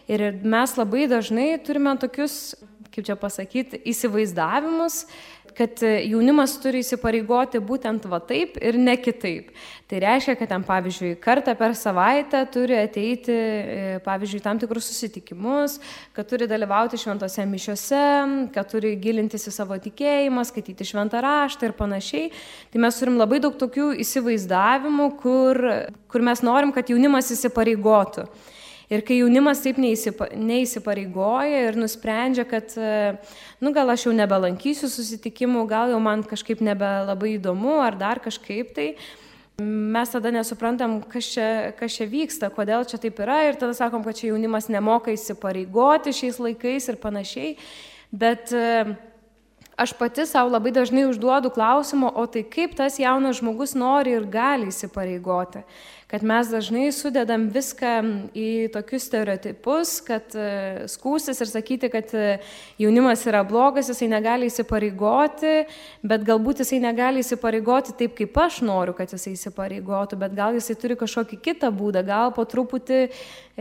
ir 0.08 0.30
mes 0.40 0.76
labai 0.78 1.08
dažnai 1.10 1.50
turime 1.66 1.96
tokius, 2.00 2.54
kaip 2.94 3.06
čia 3.06 3.18
pasakyti, 3.18 3.82
įsivaizdavimus, 3.90 5.02
kad 5.56 5.82
jaunimas 5.82 6.56
turi 6.62 6.80
įsipareigoti 6.84 7.60
būtent 7.64 8.06
va 8.10 8.20
taip 8.24 8.56
ir 8.60 8.78
ne 8.78 8.96
kitaip. 9.00 9.50
Tai 9.90 9.98
reiškia, 10.04 10.36
kad 10.38 10.50
ten, 10.52 10.62
pavyzdžiui, 10.66 11.16
kartą 11.22 11.56
per 11.58 11.74
savaitę 11.74 12.44
turi 12.54 12.76
ateiti, 12.78 13.34
e, 13.34 13.96
pavyzdžiui, 14.04 14.42
tam 14.44 14.60
tikrus 14.62 14.86
susitikimus, 14.92 15.80
kad 16.14 16.28
turi 16.30 16.46
dalyvauti 16.50 17.00
šventose 17.00 17.46
mišiuose, 17.50 18.04
kad 18.54 18.70
turi 18.70 18.94
gilintis 19.02 19.48
į 19.50 19.54
savo 19.56 19.78
tikėjimą, 19.82 20.46
skaityti 20.46 20.86
šventą 20.92 21.24
raštą 21.24 21.70
ir 21.70 21.76
panašiai. 21.78 22.30
Tai 22.70 22.84
mes 22.86 23.02
turim 23.02 23.18
labai 23.18 23.42
daug 23.42 23.58
tokių 23.58 23.90
įsivaizdavimų, 24.04 25.10
kur, 25.18 25.60
kur 26.06 26.26
mes 26.30 26.46
norim, 26.46 26.70
kad 26.76 26.92
jaunimas 26.92 27.32
įsipareigotų. 27.34 28.28
Ir 28.90 29.04
kai 29.06 29.20
jaunimas 29.20 29.60
taip 29.62 29.76
neįsipareigoja 29.78 31.58
ir 31.68 31.76
nusprendžia, 31.78 32.42
kad, 32.50 32.72
nu 33.62 33.70
gal 33.76 33.92
aš 33.92 34.08
jau 34.08 34.14
nebelankysiu 34.18 34.90
susitikimų, 34.90 35.62
gal 35.70 35.92
jau 35.94 36.00
man 36.02 36.24
kažkaip 36.26 36.58
nebelabai 36.66 37.36
įdomu 37.36 37.76
ar 37.84 37.94
dar 38.00 38.18
kažkaip 38.24 38.72
tai, 38.74 38.88
mes 39.62 40.10
tada 40.10 40.32
nesuprantam, 40.34 40.96
kas 41.06 41.28
čia, 41.36 41.46
kas 41.78 41.94
čia 41.94 42.08
vyksta, 42.10 42.50
kodėl 42.50 42.82
čia 42.88 42.98
taip 42.98 43.20
yra 43.22 43.44
ir 43.46 43.60
tada 43.60 43.76
sakom, 43.78 44.02
kad 44.02 44.18
čia 44.18 44.32
jaunimas 44.32 44.66
nemoka 44.72 45.14
įsipareigoti 45.14 46.16
šiais 46.16 46.40
laikais 46.42 46.90
ir 46.90 46.98
panašiai. 46.98 47.54
Bet 48.10 48.50
aš 49.78 49.94
pati 50.00 50.26
savo 50.26 50.50
labai 50.50 50.74
dažnai 50.74 51.06
užduodu 51.08 51.52
klausimą, 51.54 52.10
o 52.10 52.26
tai 52.26 52.42
kaip 52.42 52.74
tas 52.74 52.98
jaunas 52.98 53.38
žmogus 53.38 53.76
nori 53.78 54.18
ir 54.18 54.26
gali 54.26 54.72
įsipareigoti 54.72 55.62
kad 56.10 56.22
mes 56.26 56.48
dažnai 56.50 56.88
sudedam 56.90 57.44
viską 57.54 57.90
į 58.34 58.46
tokius 58.74 59.04
stereotipus, 59.06 59.92
kad 60.02 60.32
e, 60.34 60.46
skūstis 60.90 61.38
ir 61.38 61.46
sakyti, 61.46 61.90
kad 61.92 62.10
e, 62.18 62.40
jaunimas 62.82 63.22
yra 63.30 63.44
blogas, 63.46 63.86
jisai 63.92 64.08
negali 64.10 64.48
įsipareigoti, 64.50 65.52
bet 66.02 66.24
galbūt 66.26 66.64
jisai 66.64 66.80
negali 66.82 67.22
įsipareigoti 67.22 67.94
taip, 68.00 68.16
kaip 68.18 68.40
aš 68.42 68.58
noriu, 68.66 68.94
kad 68.98 69.14
jisai 69.14 69.36
įsipareigotų, 69.36 70.18
bet 70.18 70.34
gal 70.34 70.58
jisai 70.58 70.74
turi 70.82 70.96
kažkokį 70.98 71.38
kitą 71.44 71.70
būdą, 71.78 72.02
gal 72.08 72.34
po 72.34 72.42
truputį, 72.42 73.04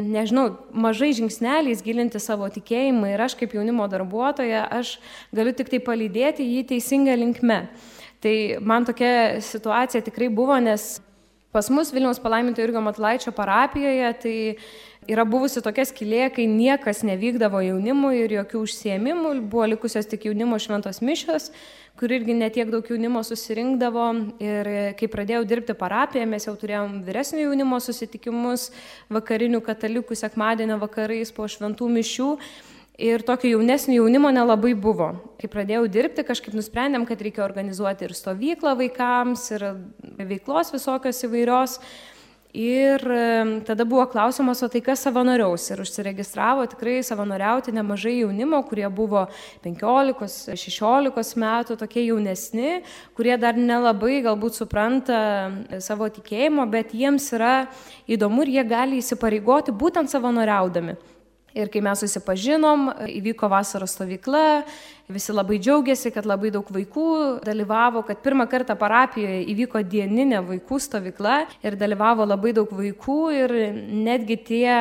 nežinau, 0.01 0.47
mažai 0.73 1.11
žingsneliais 1.19 1.83
gilinti 1.85 2.17
savo 2.23 2.49
tikėjimą 2.49 3.11
ir 3.11 3.25
aš 3.27 3.35
kaip 3.37 3.53
jaunimo 3.53 3.85
darbuotoja, 3.91 4.63
aš 4.79 4.95
galiu 5.37 5.53
tik 5.53 5.69
tai 5.69 5.81
palydėti 5.85 6.49
jį 6.49 6.65
teisinga 6.73 7.13
linkme. 7.19 7.59
Tai 8.25 8.33
man 8.65 8.89
tokia 8.89 9.37
situacija 9.45 10.01
tikrai 10.03 10.31
buvo, 10.33 10.57
nes 10.59 10.97
Pas 11.51 11.65
mus 11.69 11.89
Vilniaus 11.89 12.19
palaiminto 12.21 12.61
Jurgio 12.61 12.81
Matlaičio 12.81 13.31
parapijoje 13.33 14.09
tai 14.21 14.33
yra 15.09 15.23
buvusi 15.25 15.63
tokia 15.65 15.81
skilė, 15.89 16.27
kai 16.35 16.45
niekas 16.45 17.01
nevykdavo 17.07 17.63
jaunimui 17.65 18.19
ir 18.19 18.35
jokių 18.35 18.61
užsiemimų, 18.67 19.31
buvo 19.49 19.65
likusios 19.71 20.05
tik 20.11 20.27
jaunimo 20.29 20.59
šventos 20.61 21.01
mišios, 21.01 21.49
kur 21.97 22.13
irgi 22.13 22.35
netiek 22.37 22.69
daug 22.69 22.85
jaunimo 22.85 23.23
susirinkdavo. 23.25 24.05
Ir 24.45 24.69
kai 24.99 25.09
pradėjau 25.09 25.41
dirbti 25.49 25.73
parapiją, 25.79 26.29
mes 26.29 26.45
jau 26.45 26.53
turėjom 26.53 26.99
vyresnio 27.07 27.47
jaunimo 27.47 27.81
susitikimus, 27.81 28.69
vakarinių 29.09 29.65
katalikų 29.65 30.21
sekmadienio 30.21 30.77
vakarais 30.85 31.33
po 31.33 31.49
šventų 31.49 31.89
mišių. 31.97 32.29
Ir 32.99 33.21
tokio 33.23 33.53
jaunesnio 33.53 34.01
jaunimo 34.01 34.27
nelabai 34.35 34.73
buvo. 34.75 35.13
Kai 35.39 35.47
pradėjau 35.47 35.85
dirbti, 35.87 36.25
kažkaip 36.27 36.51
nusprendėm, 36.57 37.05
kad 37.07 37.21
reikia 37.23 37.45
organizuoti 37.45 38.03
ir 38.09 38.11
stovyklą 38.17 38.73
vaikams, 38.75 39.45
ir 39.55 39.63
veiklos 40.27 40.73
visokios 40.73 41.23
įvairios. 41.23 41.77
Ir 42.59 42.99
tada 43.63 43.85
buvo 43.87 44.03
klausimas, 44.11 44.59
o 44.65 44.67
tai 44.73 44.81
kas 44.83 45.05
savanoriaus. 45.05 45.69
Ir 45.71 45.79
užsiregistravo 45.79 46.65
tikrai 46.67 46.97
savanoriauti 47.07 47.71
nemažai 47.71 48.17
jaunimo, 48.17 48.59
kurie 48.67 48.89
buvo 48.91 49.21
15-16 49.63 51.39
metų, 51.39 51.77
tokie 51.79 52.03
jaunesni, 52.03 52.81
kurie 53.15 53.37
dar 53.39 53.55
nelabai 53.55 54.17
galbūt 54.25 54.59
supranta 54.59 55.21
savo 55.79 56.11
tikėjimo, 56.11 56.67
bet 56.67 56.91
jiems 56.91 57.29
yra 57.37 57.53
įdomu 58.11 58.43
ir 58.43 58.57
jie 58.57 58.67
gali 58.73 58.99
įsipareigoti 58.99 59.71
būtent 59.71 60.11
savanoriaudami. 60.11 60.97
Ir 61.57 61.69
kai 61.73 61.81
mes 61.81 61.97
susipažinom, 62.03 62.91
įvyko 63.09 63.47
vasaros 63.49 63.95
stovykla, 63.95 64.61
visi 65.09 65.33
labai 65.33 65.57
džiaugiasi, 65.57 66.11
kad 66.13 66.27
labai 66.29 66.51
daug 66.53 66.67
vaikų 66.69 67.05
dalyvavo, 67.41 68.03
kad 68.05 68.19
pirmą 68.21 68.45
kartą 68.49 68.75
parapijoje 68.77 69.39
įvyko 69.49 69.81
dieninė 69.89 70.43
vaikų 70.45 70.77
stovykla 70.85 71.37
ir 71.65 71.77
dalyvavo 71.79 72.27
labai 72.29 72.51
daug 72.53 72.69
vaikų 72.69 73.17
ir 73.33 73.53
netgi 73.89 74.37
tie 74.45 74.75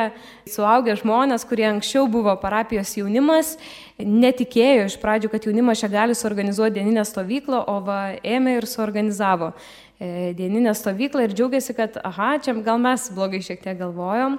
suaugę 0.45 0.93
žmonės, 0.99 1.47
kurie 1.49 1.65
anksčiau 1.71 2.05
buvo 2.11 2.35
parapijos 2.37 2.93
jaunimas, 2.99 3.55
netikėjo 3.97 4.85
iš 4.91 4.99
pradžių, 5.01 5.31
kad 5.33 5.47
jaunimas 5.49 5.81
čia 5.81 5.89
gali 5.89 6.17
suorganizuoti 6.17 6.77
dieninę 6.77 7.05
stovyklą, 7.09 7.63
o 7.65 7.79
va 7.87 8.01
ėmė 8.21 8.59
ir 8.59 8.67
suorganizavo 8.69 9.55
e, 9.97 10.35
dieninę 10.37 10.75
stovyklą 10.77 11.25
ir 11.25 11.33
džiaugiasi, 11.33 11.73
kad, 11.73 11.97
aha, 12.05 12.35
čia 12.37 12.53
gal 12.61 12.77
mes 12.77 13.09
blogai 13.17 13.41
šiek 13.41 13.65
tiek 13.65 13.81
galvojom, 13.81 14.37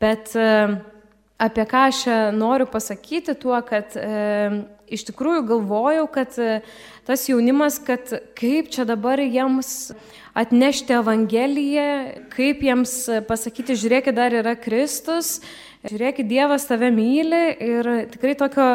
bet 0.00 0.32
uh, 0.40 0.80
apie 1.40 1.64
ką 1.68 1.86
aš 1.88 2.04
noriu 2.36 2.68
pasakyti 2.68 3.34
tuo, 3.40 3.56
kad 3.66 3.96
e, 3.96 4.62
iš 4.92 5.06
tikrųjų 5.08 5.44
galvojau, 5.48 6.06
kad 6.12 6.36
e, 6.36 6.60
tas 7.08 7.24
jaunimas, 7.30 7.78
kad 7.82 8.12
kaip 8.38 8.70
čia 8.74 8.84
dabar 8.88 9.22
jiems 9.22 9.92
atnešti 10.36 10.94
Evangeliją, 10.98 11.88
kaip 12.34 12.62
jiems 12.64 12.94
pasakyti, 13.28 13.78
žiūrėkit, 13.78 14.14
dar 14.16 14.36
yra 14.36 14.54
Kristus, 14.58 15.38
žiūrėkit, 15.88 16.28
Dievas 16.30 16.68
tave 16.68 16.92
myli 16.94 17.44
ir 17.56 17.90
tikrai 18.12 18.36
tokio 18.38 18.68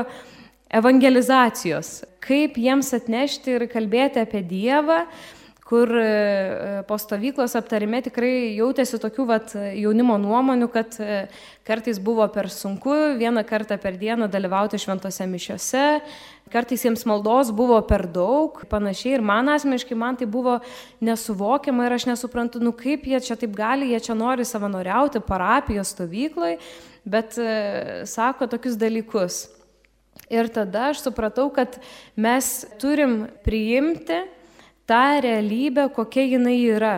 evangelizacijos, 0.75 2.01
kaip 2.25 2.57
jiems 2.59 2.89
atnešti 2.97 3.55
ir 3.55 3.67
kalbėti 3.71 4.19
apie 4.23 4.41
Dievą, 4.43 5.05
kur 5.65 5.89
e, 5.97 6.83
po 6.85 6.97
stovyklos 7.01 7.55
aptarime 7.57 7.97
tikrai 8.05 8.53
jautėsi 8.53 8.99
tokių 9.01 9.23
vat, 9.25 9.53
jaunimo 9.73 10.19
nuomonių, 10.21 10.67
kad 10.69 10.97
e, 11.01 11.23
kartais 11.65 11.97
buvo 11.97 12.27
per 12.29 12.51
sunku 12.53 12.93
vieną 13.17 13.41
kartą 13.49 13.79
per 13.81 13.97
dieną 13.97 14.27
dalyvauti 14.29 14.77
šventose 14.77 15.25
mišiose, 15.25 15.85
kartais 16.53 16.85
jiems 16.85 17.07
maldos 17.09 17.49
buvo 17.49 17.79
per 17.89 18.05
daug, 18.05 18.61
panašiai 18.69 19.15
ir 19.17 19.25
man 19.25 19.49
asmeniškai 19.55 19.97
man 19.97 20.19
tai 20.21 20.29
buvo 20.29 20.59
nesuvokiama 21.01 21.89
ir 21.89 21.97
aš 21.97 22.05
nesuprantu, 22.11 22.61
nu 22.61 22.69
kaip 22.77 23.09
jie 23.09 23.23
čia 23.25 23.33
taip 23.33 23.57
gali, 23.57 23.89
jie 23.89 24.03
čia 24.05 24.13
nori 24.13 24.45
savanoriauti 24.45 25.23
parapijos 25.25 25.95
stovykloje, 25.97 26.59
bet 27.09 27.41
e, 27.41 28.05
sako 28.05 28.51
tokius 28.53 28.77
dalykus. 28.77 29.47
Ir 30.29 30.45
tada 30.53 30.91
aš 30.93 31.01
supratau, 31.07 31.49
kad 31.53 31.81
mes 32.17 32.53
turim 32.81 33.23
priimti 33.45 34.21
tą 34.85 35.21
realybę, 35.21 35.89
kokia 35.93 36.25
jinai 36.35 36.59
yra. 36.75 36.95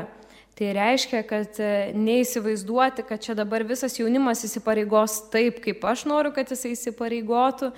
Tai 0.57 0.71
reiškia, 0.73 1.21
kad 1.29 1.59
e, 1.61 1.93
neįsivaizduoti, 1.93 3.03
kad 3.05 3.21
čia 3.21 3.35
dabar 3.37 3.61
visas 3.61 3.93
jaunimas 3.99 4.41
įsipareigos 4.47 5.19
taip, 5.29 5.59
kaip 5.61 5.85
aš 5.85 6.07
noriu, 6.09 6.31
kad 6.33 6.49
jisai 6.49 6.71
įsipareigotų, 6.73 7.69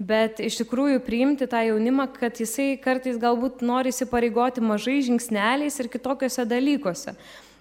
bet 0.00 0.40
iš 0.40 0.62
tikrųjų 0.62 1.02
priimti 1.04 1.44
tą 1.50 1.60
jaunimą, 1.66 2.08
kad 2.16 2.40
jisai 2.40 2.78
kartais 2.80 3.20
galbūt 3.20 3.60
nori 3.60 3.92
įsipareigoti 3.92 4.64
mažai 4.64 5.02
žingsneliais 5.04 5.76
ir 5.76 5.92
kitokiuose 5.92 6.48
dalykuose. 6.48 7.12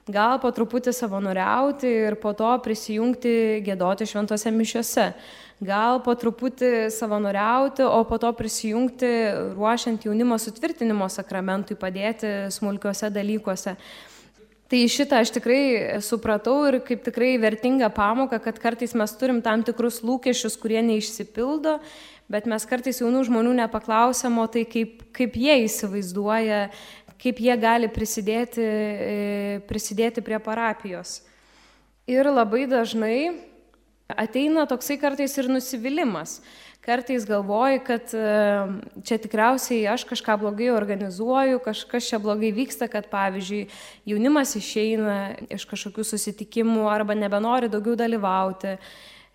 Gal 0.10 0.39
po 0.41 0.50
truputį 0.50 0.96
savanoriauti 0.98 1.89
ir 2.08 2.17
po 2.17 2.34
to 2.34 2.50
prisijungti 2.65 3.62
gėdoti 3.65 4.08
šventose 4.10 4.50
mišiuose 4.50 5.12
gal 5.62 6.00
po 6.01 6.15
truputį 6.17 6.89
savanoriauti, 6.93 7.86
o 7.86 8.01
po 8.10 8.17
to 8.22 8.31
prisijungti 8.34 9.10
ruošiant 9.53 10.08
jaunimo 10.08 10.39
sutvirtinimo 10.41 11.05
sakramentui, 11.10 11.77
padėti 11.77 12.50
smulkiuose 12.53 13.12
dalykuose. 13.13 13.75
Tai 14.72 14.79
šitą 14.88 15.20
aš 15.20 15.34
tikrai 15.36 16.00
supratau 16.01 16.55
ir 16.70 16.79
kaip 16.88 17.03
tikrai 17.03 17.36
vertingą 17.43 17.91
pamoką, 17.93 18.39
kad 18.41 18.58
kartais 18.63 18.96
mes 18.96 19.13
turim 19.20 19.41
tam 19.43 19.65
tikrus 19.67 20.00
lūkesčius, 20.00 20.55
kurie 20.58 20.79
neišsipildo, 20.88 21.75
bet 22.31 22.48
mes 22.48 22.65
kartais 22.65 23.01
jaunų 23.03 23.25
žmonių 23.27 23.51
nepaklausiam, 23.60 24.39
o 24.39 24.48
tai 24.48 24.63
kaip, 24.72 25.03
kaip 25.13 25.36
jie 25.36 25.60
įsivaizduoja, 25.65 26.62
kaip 27.22 27.40
jie 27.42 27.56
gali 27.62 27.90
prisidėti, 27.92 28.63
e, 28.66 29.62
prisidėti 29.70 30.24
prie 30.25 30.40
parapijos. 30.42 31.22
Ir 32.10 32.25
labai 32.32 32.66
dažnai 32.70 33.51
ateina 34.18 34.66
toksai 34.68 34.98
kartais 35.00 35.38
ir 35.38 35.50
nusivylimas. 35.51 36.42
Kartais 36.82 37.28
galvoji, 37.30 37.78
kad 37.86 38.10
e, 38.18 38.22
čia 39.06 39.20
tikriausiai 39.22 39.86
aš 39.92 40.01
kažką 40.10 40.40
blogai 40.42 40.72
organizuoju, 40.74 41.62
kažkas 41.62 42.10
čia 42.10 42.18
blogai 42.20 42.50
vyksta, 42.58 42.90
kad 42.90 43.06
pavyzdžiui 43.12 43.68
jaunimas 44.10 44.56
išeina 44.58 45.18
iš 45.54 45.68
kažkokių 45.70 46.08
susitikimų 46.10 46.90
arba 46.90 47.13
nebenori 47.13 47.70
daugiau 47.70 47.94
dalyvauti 48.00 48.80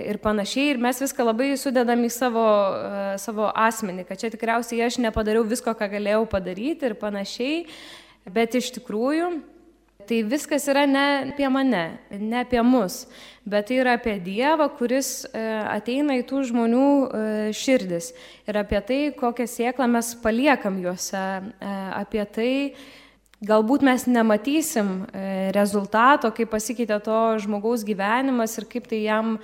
ir 0.02 0.20
panašiai. 0.22 0.74
Ir 0.74 0.80
mes 0.82 1.00
viską 1.00 1.26
labai 1.26 1.50
sudedam 1.60 2.04
į 2.04 2.12
savo, 2.12 2.46
e, 2.46 3.02
savo 3.22 3.50
asmenį, 3.50 4.06
kad 4.08 4.20
čia 4.20 4.32
tikriausiai 4.32 4.86
aš 4.86 5.00
nepadariau 5.02 5.44
visko, 5.48 5.74
ką 5.76 5.90
galėjau 5.96 6.24
padaryti 6.30 6.90
ir 6.90 6.96
panašiai. 7.00 7.66
Bet 8.26 8.58
iš 8.58 8.72
tikrųjų 8.78 9.36
Tai 10.06 10.20
viskas 10.22 10.68
yra 10.70 10.84
ne 10.86 11.32
apie 11.32 11.48
mane, 11.50 11.98
ne 12.14 12.36
apie 12.38 12.60
mus, 12.62 13.08
bet 13.42 13.66
tai 13.66 13.80
yra 13.80 13.96
apie 13.98 14.12
Dievą, 14.22 14.68
kuris 14.78 15.24
e, 15.26 15.40
ateina 15.66 16.14
į 16.20 16.22
tų 16.28 16.44
žmonių 16.52 16.84
e, 16.86 17.22
širdis 17.56 18.12
ir 18.46 18.58
apie 18.60 18.78
tai, 18.86 18.98
kokią 19.18 19.48
sėklą 19.50 19.88
mes 19.90 20.12
paliekam 20.22 20.78
juose, 20.84 21.24
apie 21.98 22.22
tai, 22.36 22.52
galbūt 23.44 23.84
mes 23.84 24.06
nematysim 24.08 25.06
rezultato, 25.56 26.30
kaip 26.32 26.50
pasikeitė 26.54 26.98
to 27.04 27.20
žmogaus 27.44 27.84
gyvenimas 27.84 28.56
ir 28.56 28.68
kaip 28.70 28.88
tai 28.88 29.02
jam 29.04 29.36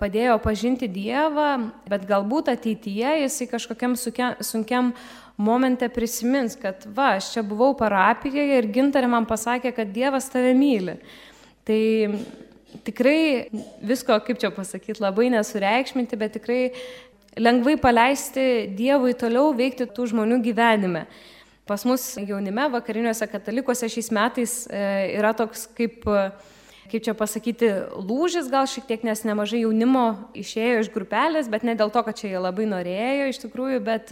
padėjo 0.00 0.36
pažinti 0.42 0.88
Dievą, 0.90 1.72
bet 1.90 2.04
galbūt 2.06 2.52
ateityje 2.52 3.16
jisai 3.24 3.48
kažkokiam 3.50 3.96
sunkiam 3.98 4.92
momente 5.40 5.88
prisimins, 5.90 6.54
kad 6.60 6.84
va, 6.94 7.16
aš 7.16 7.32
čia 7.34 7.42
buvau 7.46 7.72
parapijoje 7.78 8.60
ir 8.60 8.70
gintarė 8.70 9.08
man 9.10 9.26
pasakė, 9.26 9.72
kad 9.74 9.90
Dievas 9.94 10.28
tave 10.30 10.52
myli. 10.54 10.98
Tai 11.66 11.80
tikrai 12.86 13.48
visko, 13.82 14.20
kaip 14.26 14.38
čia 14.40 14.52
pasakyti, 14.54 15.00
labai 15.02 15.30
nesureikšminti, 15.32 16.18
bet 16.20 16.36
tikrai 16.36 16.62
lengvai 17.40 17.76
paleisti 17.80 18.68
Dievui 18.76 19.16
toliau 19.18 19.54
veikti 19.56 19.88
tų 19.90 20.10
žmonių 20.12 20.42
gyvenime. 20.44 21.06
Pas 21.70 21.86
mus 21.86 22.04
jaunime, 22.18 22.66
vakariniuose 22.74 23.28
katalikose 23.30 23.86
šiais 23.92 24.10
metais 24.14 24.54
e, 24.66 24.80
yra 25.14 25.30
toks 25.38 25.68
kaip 25.78 26.08
kaip 26.90 27.04
čia 27.06 27.12
pasakyti, 27.14 27.68
lūžis 28.02 28.48
gal 28.50 28.64
šiek 28.66 28.88
tiek, 28.88 29.04
nes 29.06 29.20
nemažai 29.22 29.60
jaunimo 29.60 30.32
išėjo 30.34 30.80
iš 30.82 30.88
grupelės, 30.90 31.46
bet 31.46 31.62
ne 31.62 31.76
dėl 31.78 31.92
to, 31.94 32.02
kad 32.02 32.18
čia 32.18 32.32
jie 32.32 32.40
labai 32.42 32.66
norėjo 32.66 33.28
iš 33.30 33.38
tikrųjų, 33.44 33.78
bet 33.86 34.10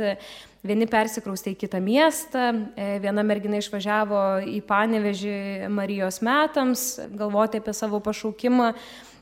Vieni 0.66 0.88
persikraustė 0.90 1.52
į 1.52 1.58
kitą 1.60 1.78
miestą, 1.78 2.48
e, 2.74 2.96
viena 2.98 3.22
mergina 3.22 3.60
išvažiavo 3.60 4.22
į 4.42 4.58
Panevežį 4.66 5.68
Marijos 5.70 6.18
metams, 6.18 6.98
galvoti 7.14 7.60
apie 7.60 7.74
savo 7.76 8.00
pašaukimą, 8.02 8.72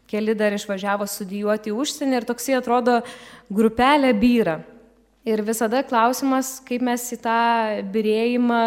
keli 0.08 0.32
dar 0.32 0.56
išvažiavo 0.56 1.04
studijuoti 1.04 1.70
į 1.70 1.76
užsienį 1.76 2.16
ir 2.16 2.24
toksai 2.24 2.56
atrodo 2.56 3.02
grupelė 3.52 4.14
byra. 4.16 4.62
Ir 5.26 5.42
visada 5.42 5.80
klausimas, 5.82 6.60
kaip 6.62 6.84
mes 6.86 7.02
į 7.10 7.16
tą 7.24 7.40
birėjimą 7.90 8.60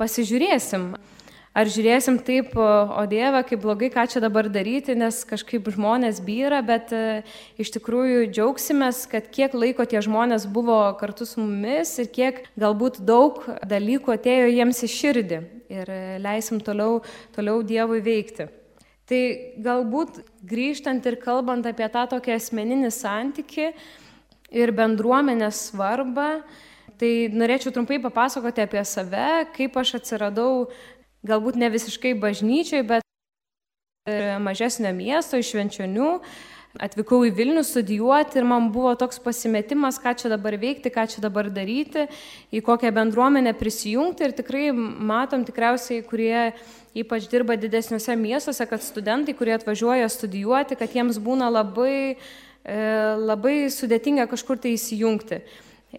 pasižiūrėsim. 0.00 0.88
Ar 1.52 1.68
žiūrėsim 1.68 2.16
taip, 2.24 2.54
o 2.56 3.02
Dieve, 3.06 3.42
kaip 3.44 3.60
blogai, 3.60 3.90
ką 3.92 4.06
čia 4.08 4.22
dabar 4.24 4.48
daryti, 4.48 4.96
nes 4.96 5.20
kažkaip 5.28 5.68
žmonės 5.74 6.22
byra, 6.24 6.62
bet 6.64 6.94
e, 6.96 7.20
iš 7.60 7.74
tikrųjų 7.74 8.24
džiaugsimės, 8.32 9.04
kad 9.12 9.28
kiek 9.30 9.52
laiko 9.52 9.84
tie 9.84 10.00
žmonės 10.02 10.48
buvo 10.48 10.80
kartu 10.98 11.28
su 11.28 11.44
mumis 11.44 11.92
ir 12.00 12.08
kiek 12.08 12.40
galbūt 12.56 13.02
daug 13.04 13.44
dalykų 13.68 14.16
atėjo 14.16 14.48
jiems 14.48 14.80
į 14.88 14.92
širdį 14.96 15.42
ir 15.76 15.92
e, 15.92 16.02
leisim 16.24 16.58
toliau, 16.64 17.02
toliau 17.36 17.60
Dievui 17.60 18.00
veikti. 18.02 18.48
Tai 19.06 19.22
galbūt 19.60 20.22
grįžtant 20.48 21.04
ir 21.04 21.20
kalbant 21.20 21.68
apie 21.68 21.92
tą 21.92 22.08
tokį 22.16 22.38
asmeninį 22.40 22.90
santyki 22.96 23.74
ir 24.52 24.72
bendruomenės 24.76 25.68
svarbą, 25.70 26.42
tai 27.00 27.12
norėčiau 27.32 27.72
trumpai 27.74 27.98
papasakoti 28.02 28.62
apie 28.64 28.82
save, 28.86 29.46
kaip 29.56 29.76
aš 29.80 29.96
atsiradau 30.00 30.68
galbūt 31.26 31.58
ne 31.58 31.70
visiškai 31.72 32.14
bažnyčiai, 32.20 32.84
bet 32.86 33.02
mažesnio 34.42 34.92
miesto 34.94 35.38
iš 35.38 35.52
Švenčionių. 35.54 36.16
Atvykau 36.80 37.18
į 37.28 37.34
Vilnių 37.36 37.62
studijuoti 37.68 38.38
ir 38.40 38.46
man 38.48 38.70
buvo 38.72 38.94
toks 38.96 39.18
pasimetimas, 39.20 39.98
ką 40.00 40.14
čia 40.16 40.30
dabar 40.32 40.56
veikti, 40.56 40.88
ką 40.88 41.04
čia 41.04 41.20
dabar 41.20 41.50
daryti, 41.52 42.06
į 42.48 42.62
kokią 42.64 42.88
bendruomenę 42.96 43.52
prisijungti 43.60 44.24
ir 44.24 44.32
tikrai 44.32 44.70
matom 44.72 45.44
tikriausiai, 45.44 46.00
kurie 46.08 46.54
ypač 46.96 47.28
dirba 47.28 47.58
didesniuose 47.60 48.16
miestuose, 48.16 48.64
kad 48.70 48.80
studentai, 48.80 49.36
kurie 49.36 49.52
atvažiuoja 49.58 50.08
studijuoti, 50.08 50.80
kad 50.80 50.96
jiems 50.96 51.20
būna 51.20 51.52
labai, 51.52 52.16
labai 52.62 53.66
sudėtinga 53.74 54.28
kažkur 54.30 54.60
tai 54.62 54.76
įsijungti 54.76 55.40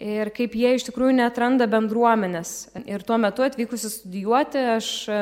ir 0.00 0.30
kaip 0.34 0.54
jie 0.58 0.74
iš 0.76 0.86
tikrųjų 0.88 1.14
netranda 1.18 1.68
bendruomenės. 1.70 2.74
Ir 2.86 3.04
tuo 3.06 3.18
metu 3.20 3.44
atvykusi 3.46 3.90
studijuoti, 3.92 4.64
aš 4.74 4.88
e, 5.08 5.20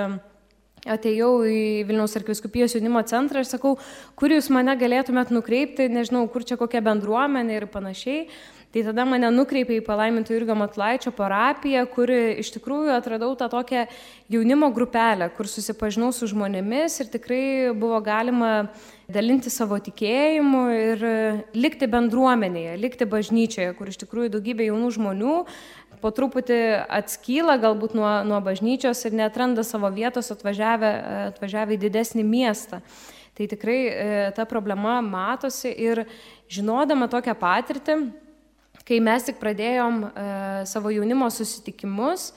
atėjau 0.96 1.32
į 1.48 1.60
Vilniaus 1.88 2.16
arkiviskupijos 2.18 2.76
jaunimo 2.76 3.02
centrą 3.08 3.42
ir 3.42 3.48
sakau, 3.48 3.76
kur 4.18 4.32
jūs 4.32 4.50
mane 4.54 4.74
galėtumėt 4.80 5.32
nukreipti, 5.34 5.90
nežinau, 5.92 6.24
kur 6.32 6.46
čia 6.48 6.58
kokia 6.60 6.82
bendruomenė 6.84 7.60
ir 7.60 7.70
panašiai. 7.72 8.26
Tai 8.72 8.86
tada 8.86 9.04
mane 9.04 9.28
nukreipė 9.28 9.76
į 9.76 9.84
palaimintų 9.84 10.32
Jurgio 10.32 10.54
Matlaičio 10.56 11.10
parapiją, 11.12 11.82
kur 11.92 12.08
iš 12.08 12.54
tikrųjų 12.54 12.94
atradau 12.94 13.34
tą 13.36 13.50
tokią 13.52 13.82
jaunimo 14.32 14.70
grupelę, 14.72 15.28
kur 15.36 15.44
susipažinau 15.44 16.08
su 16.16 16.30
žmonėmis 16.30 16.96
ir 17.04 17.10
tikrai 17.12 17.42
buvo 17.76 18.00
galima 18.00 18.70
dalinti 19.12 19.50
savo 19.52 19.78
tikėjimu 19.82 20.62
ir 20.74 21.04
likti 21.54 21.88
bendruomenėje, 21.90 22.74
likti 22.80 23.08
bažnyčioje, 23.08 23.70
kur 23.78 23.92
iš 23.92 24.00
tikrųjų 24.02 24.32
daugybė 24.34 24.70
jaunų 24.70 24.90
žmonių 24.96 25.36
po 26.02 26.10
truputį 26.14 26.58
atskyla 26.90 27.56
galbūt 27.62 27.94
nuo, 27.98 28.10
nuo 28.26 28.40
bažnyčios 28.44 29.04
ir 29.06 29.16
netranda 29.16 29.64
savo 29.66 29.90
vietos 29.94 30.32
atvažiavę, 30.34 30.90
atvažiavę 31.30 31.76
į 31.76 31.82
didesnį 31.86 32.24
miestą. 32.26 32.82
Tai 33.38 33.46
tikrai 33.48 33.78
e, 33.88 34.08
ta 34.36 34.44
problema 34.48 34.98
matosi 35.04 35.70
ir 35.70 36.04
žinodama 36.52 37.08
tokią 37.12 37.36
patirtį, 37.38 37.96
kai 38.84 38.98
mes 39.04 39.28
tik 39.28 39.38
pradėjom 39.40 40.02
e, 40.04 40.26
savo 40.68 40.92
jaunimo 40.92 41.30
susitikimus, 41.32 42.32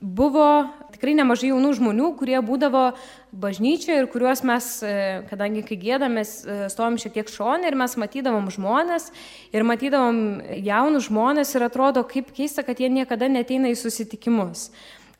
buvo 0.00 0.68
tikrai 0.96 1.14
nemažai 1.18 1.52
jaunų 1.52 1.70
žmonių, 1.78 2.10
kurie 2.18 2.36
būdavo 2.42 2.88
bažnyčioje 3.36 4.00
ir 4.02 4.08
kuriuos 4.10 4.42
mes, 4.48 4.68
e, 4.82 4.94
kadangi 5.30 5.62
kai 5.66 5.78
gėdamės, 5.78 6.32
e, 6.42 6.58
stovim 6.72 6.98
šiek 6.98 7.14
tiek 7.18 7.30
šonė 7.30 7.70
ir 7.70 7.78
mes 7.78 7.96
matydavom 8.00 8.48
žmonės 8.50 9.10
ir 9.52 9.66
matydavom 9.68 10.40
jaunus 10.64 11.10
žmonės 11.10 11.54
ir 11.54 11.68
atrodo 11.68 12.02
kaip 12.08 12.32
keista, 12.34 12.64
kad 12.66 12.80
jie 12.80 12.88
niekada 12.88 13.28
neteina 13.28 13.70
į 13.70 13.76
susitikimus. 13.78 14.70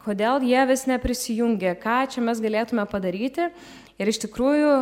Kodėl 0.07 0.43
jie 0.47 0.63
vis 0.71 0.87
neprisijungia, 0.87 1.75
ką 1.79 2.07
čia 2.11 2.23
mes 2.23 2.41
galėtume 2.43 2.85
padaryti. 2.87 3.51
Ir 3.99 4.11
iš 4.13 4.21
tikrųjų, 4.23 4.75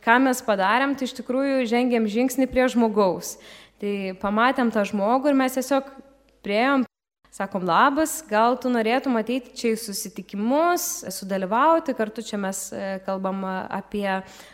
ką 0.00 0.16
mes 0.24 0.40
padarėm, 0.46 0.94
tai 0.96 1.08
iš 1.08 1.18
tikrųjų 1.20 1.66
žengėm 1.68 2.08
žingsnį 2.08 2.48
prie 2.48 2.64
žmogaus. 2.72 3.36
Tai 3.80 4.16
pamatėm 4.22 4.72
tą 4.72 4.86
žmogų 4.88 5.32
ir 5.32 5.36
mes 5.36 5.56
tiesiog 5.58 5.90
prieėm, 6.44 6.89
sakom 7.40 7.64
labas, 7.64 8.18
gal 8.28 8.56
tu 8.60 8.68
norėtum 8.72 9.16
ateiti 9.16 9.54
čia 9.56 9.72
į 9.72 9.78
susitikimus, 9.80 11.06
sudalyvauti, 11.14 11.94
kartu 11.96 12.24
čia 12.24 12.36
mes 12.40 12.66
e, 12.74 12.98
kalbam 13.06 13.46
apie 13.48 14.06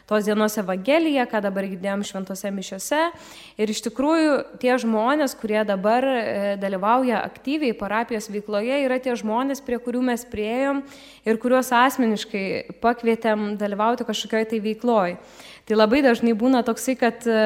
tos 0.07 0.29
dienos 0.29 0.55
Evangeliją, 0.61 1.25
ką 1.31 1.41
dabar 1.43 1.67
girdėjom 1.67 2.05
šventose 2.07 2.53
mišiose. 2.55 3.01
Ir 3.59 3.73
iš 3.73 3.83
tikrųjų 3.89 4.37
tie 4.63 4.77
žmonės, 4.83 5.35
kurie 5.41 5.59
dabar 5.67 6.07
e, 6.07 6.21
dalyvauja 6.63 7.25
aktyviai 7.27 7.75
parapijos 7.77 8.31
veikloje, 8.31 8.79
yra 8.85 9.01
tie 9.03 9.17
žmonės, 9.19 9.65
prie 9.67 9.81
kurių 9.83 10.05
mes 10.13 10.23
prieėjom 10.31 10.85
ir 11.27 11.43
kuriuos 11.43 11.73
asmeniškai 11.75 12.47
pakvietėm 12.85 13.57
dalyvauti 13.59 14.07
kažkokioj 14.07 14.49
tai 14.53 14.63
veikloj. 14.63 15.19
Tai 15.67 15.75
labai 15.81 15.99
dažnai 16.07 16.37
būna 16.39 16.63
toksai, 16.63 16.95
kad 17.01 17.27
e, 17.27 17.41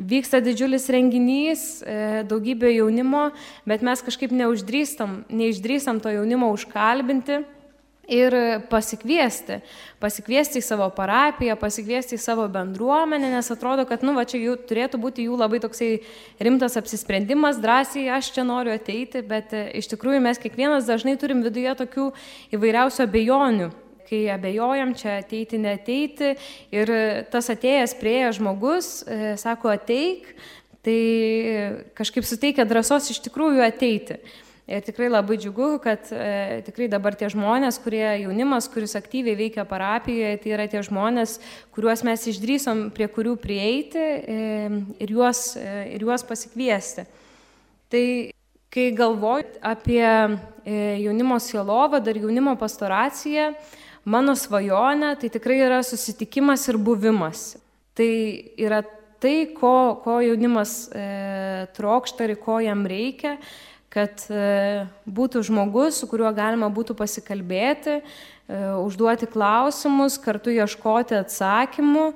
vyksta 0.00 0.40
didžiulis 0.40 0.88
renginys, 0.92 1.62
e, 1.84 2.24
daugybė 2.28 2.72
jaunimo, 2.72 3.30
bet 3.68 3.84
mes 3.84 4.02
kažkaip 4.02 4.32
neuždrįstam, 4.32 5.24
neišdrįstam 5.28 6.00
to 6.00 6.12
jaunimo 6.14 6.50
užkalbinti 6.54 7.42
ir 8.10 8.34
pasikviesti. 8.70 9.60
Pasikviesti 10.02 10.58
į 10.58 10.64
savo 10.66 10.88
parapiją, 10.94 11.54
pasikviesti 11.60 12.16
į 12.16 12.22
savo 12.22 12.46
bendruomenę, 12.50 13.30
nes 13.36 13.50
atrodo, 13.52 13.84
kad, 13.86 14.02
nu, 14.06 14.16
va, 14.16 14.24
čia 14.26 14.40
jų 14.40 14.56
turėtų 14.66 14.98
būti 15.02 15.28
jų 15.28 15.36
labai 15.38 15.60
toksai 15.62 15.92
rimtas 16.42 16.78
apsisprendimas, 16.80 17.60
drąsiai 17.62 18.08
aš 18.16 18.32
čia 18.34 18.46
noriu 18.48 18.74
ateiti, 18.74 19.22
bet 19.22 19.54
e, 19.54 19.68
iš 19.78 19.92
tikrųjų 19.92 20.24
mes 20.24 20.42
kiekvienas 20.42 20.88
dažnai 20.88 21.14
turim 21.20 21.44
viduje 21.46 21.76
tokių 21.84 22.10
įvairiausių 22.56 23.06
abejonių 23.06 23.70
kai 24.10 24.24
abejojam 24.34 24.92
čia 24.98 25.20
ateiti, 25.22 25.60
neteiti 25.62 26.34
ir 26.74 26.92
tas 27.30 27.50
atėjęs 27.54 27.96
prieja 28.00 28.34
žmogus, 28.36 29.00
e, 29.06 29.34
sako 29.40 29.70
ateik, 29.72 30.32
tai 30.84 31.00
kažkaip 31.96 32.26
suteikia 32.26 32.66
drąsos 32.68 33.12
iš 33.14 33.22
tikrųjų 33.28 33.62
ateiti. 33.64 34.18
Ir 34.70 34.84
tikrai 34.86 35.08
labai 35.10 35.34
džiugu, 35.34 35.80
kad 35.82 36.12
e, 36.14 36.60
tikrai 36.62 36.86
dabar 36.86 37.16
tie 37.18 37.26
žmonės, 37.32 37.80
kurie 37.82 38.04
jaunimas, 38.22 38.68
kuris 38.70 38.94
aktyviai 38.94 39.34
veikia 39.34 39.64
parapijoje, 39.66 40.36
tai 40.44 40.52
yra 40.54 40.66
tie 40.70 40.82
žmonės, 40.86 41.40
kuriuos 41.74 42.04
mes 42.06 42.26
išdrysom, 42.30 42.84
prie 42.94 43.08
kurių 43.10 43.34
prieiti 43.42 43.98
e, 43.98 44.36
ir 45.02 45.14
juos, 45.16 45.56
e, 45.58 45.72
ir 45.96 46.06
juos 46.06 46.22
pasikviesti. 46.28 47.02
Tai 47.90 48.04
kai 48.70 48.86
galvoju 48.94 49.58
apie 49.72 50.06
e, 50.06 50.78
jaunimo 51.02 51.40
sielovadą 51.42 52.14
ir 52.14 52.22
jaunimo 52.22 52.54
pastoraciją, 52.60 53.50
mano 54.04 54.36
svajonė 54.36 55.14
tai 55.20 55.30
tikrai 55.32 55.60
yra 55.64 55.82
susitikimas 55.86 56.68
ir 56.70 56.78
buvimas. 56.80 57.54
Tai 57.96 58.10
yra 58.60 58.82
tai, 59.20 59.50
ko, 59.56 60.00
ko 60.04 60.20
jaunimas 60.24 60.88
e, 60.96 61.04
trokšta 61.76 62.28
ir 62.28 62.38
ko 62.40 62.60
jam 62.64 62.86
reikia, 62.88 63.36
kad 63.92 64.22
e, 64.30 64.86
būtų 65.10 65.42
žmogus, 65.50 65.98
su 66.00 66.08
kuriuo 66.10 66.30
galima 66.34 66.70
būtų 66.72 66.94
pasikalbėti, 66.98 67.98
e, 68.00 68.60
užduoti 68.80 69.28
klausimus, 69.30 70.18
kartu 70.22 70.54
ieškoti 70.54 71.18
atsakymų. 71.18 72.12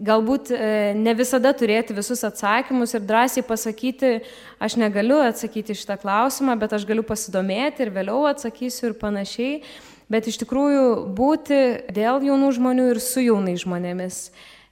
Galbūt 0.00 0.48
e, 0.54 0.94
ne 0.96 1.12
visada 1.12 1.50
turėti 1.52 1.92
visus 1.92 2.22
atsakymus 2.24 2.94
ir 2.96 3.04
drąsiai 3.04 3.44
pasakyti, 3.44 4.14
aš 4.62 4.78
negaliu 4.80 5.18
atsakyti 5.20 5.76
šitą 5.76 5.98
klausimą, 6.00 6.56
bet 6.62 6.72
aš 6.72 6.86
galiu 6.88 7.04
pasidomėti 7.04 7.84
ir 7.84 7.92
vėliau 7.92 8.24
atsakysiu 8.30 8.88
ir 8.88 8.96
panašiai. 9.02 9.58
Bet 10.10 10.26
iš 10.26 10.40
tikrųjų 10.42 10.86
būti 11.14 11.58
dėl 11.94 12.24
jaunų 12.26 12.48
žmonių 12.56 12.88
ir 12.94 13.02
su 13.02 13.22
jaunais 13.22 13.62
žmonėmis 13.62 14.24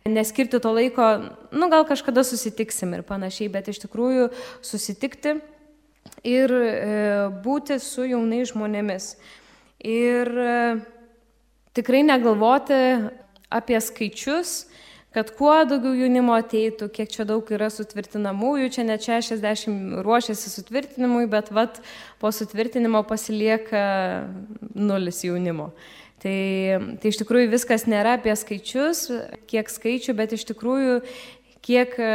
neskirti 0.09 0.61
to 0.61 0.73
laiko, 0.73 1.07
nu 1.53 1.69
gal 1.71 1.85
kažkada 1.89 2.25
susitiksim 2.25 2.95
ir 2.97 3.05
panašiai, 3.07 3.51
bet 3.53 3.69
iš 3.69 3.83
tikrųjų 3.85 4.31
susitikti 4.65 5.37
ir 6.27 6.55
e, 6.55 6.69
būti 7.45 7.79
su 7.83 8.07
jaunais 8.09 8.53
žmonėmis. 8.53 9.11
Ir 9.85 10.31
e, 10.33 10.55
tikrai 11.77 12.03
negalvoti 12.07 12.81
apie 13.53 13.81
skaičius, 13.81 14.67
kad 15.19 15.33
kuo 15.35 15.53
daugiau 15.67 15.97
jaunimo 15.99 16.37
ateitų, 16.39 16.89
kiek 16.95 17.11
čia 17.11 17.27
daug 17.29 17.51
yra 17.51 17.69
sutvirtinamųjų, 17.75 18.71
čia 18.79 18.87
net 18.87 19.03
60 19.03 20.01
ruošiasi 20.07 20.53
sutvirtinimui, 20.55 21.27
bet 21.31 21.51
vat 21.55 21.83
po 22.23 22.31
sutvirtinimo 22.35 23.03
pasilieka 23.09 23.83
nulis 24.79 25.25
jaunimo. 25.27 25.73
Tai, 26.23 26.39
tai 27.03 27.13
iš 27.13 27.21
tikrųjų 27.21 27.53
viskas 27.53 27.87
nėra 27.91 28.17
apie 28.19 28.35
skaičius, 28.39 29.05
kiek 29.51 29.69
skaičių, 29.71 30.17
bet 30.19 30.35
iš 30.35 30.49
tikrųjų 30.49 31.01
kiek 31.67 31.95
e, 32.01 32.11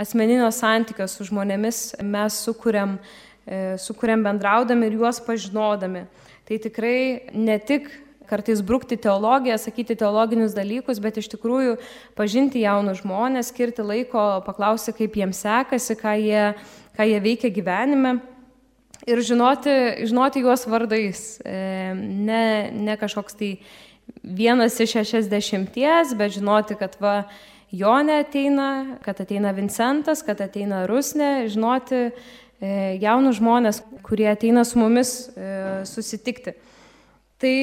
asmeninio 0.00 0.48
santykio 0.54 1.08
su 1.10 1.26
žmonėmis 1.28 1.86
mes 2.04 2.38
sukūrėm 2.46 2.98
E, 3.46 3.76
su 3.78 3.92
kuriam 3.94 4.22
bendraudami 4.24 4.88
ir 4.88 4.96
juos 4.96 5.20
pažinodami. 5.20 6.06
Tai 6.48 6.56
tikrai 6.64 7.30
ne 7.36 7.58
tik 7.60 7.90
kartais 8.28 8.62
brukti 8.64 8.96
teologiją, 9.00 9.56
sakyti 9.60 9.96
teologinius 10.00 10.54
dalykus, 10.56 11.00
bet 11.02 11.18
iš 11.20 11.28
tikrųjų 11.34 11.76
pažinti 12.18 12.64
jaunus 12.64 13.02
žmonės, 13.02 13.50
skirti 13.52 13.84
laiko, 13.86 14.42
paklausti, 14.46 14.94
kaip 14.96 15.16
jiems 15.20 15.42
sekasi, 15.44 15.96
ką 16.00 16.14
jie, 16.20 16.44
ką 16.96 17.08
jie 17.10 17.22
veikia 17.24 17.52
gyvenime. 17.54 18.18
Ir 19.04 19.20
žinoti, 19.20 19.74
žinoti 20.08 20.44
juos 20.44 20.64
vardais, 20.70 21.24
e, 21.44 21.56
ne, 21.94 22.44
ne 22.72 22.94
kažkoks 23.00 23.36
tai 23.36 23.50
vienas 24.24 24.78
iš 24.80 24.96
šešiasdešimties, 24.96 26.14
bet 26.18 26.38
žinoti, 26.38 26.78
kad 26.80 26.96
va, 27.00 27.18
Jonė 27.74 28.20
ateina, 28.22 29.00
kad 29.02 29.18
ateina 29.18 29.50
Vincentas, 29.50 30.20
kad 30.22 30.38
ateina 30.38 30.84
Rusnė, 30.86 31.48
žinoti 31.50 32.04
E, 32.64 32.96
jaunus 33.02 33.40
žmonės, 33.40 33.80
kurie 34.06 34.28
ateina 34.30 34.62
su 34.64 34.78
mumis 34.78 35.26
e, 35.34 35.48
susitikti. 35.88 36.54
Tai, 37.42 37.56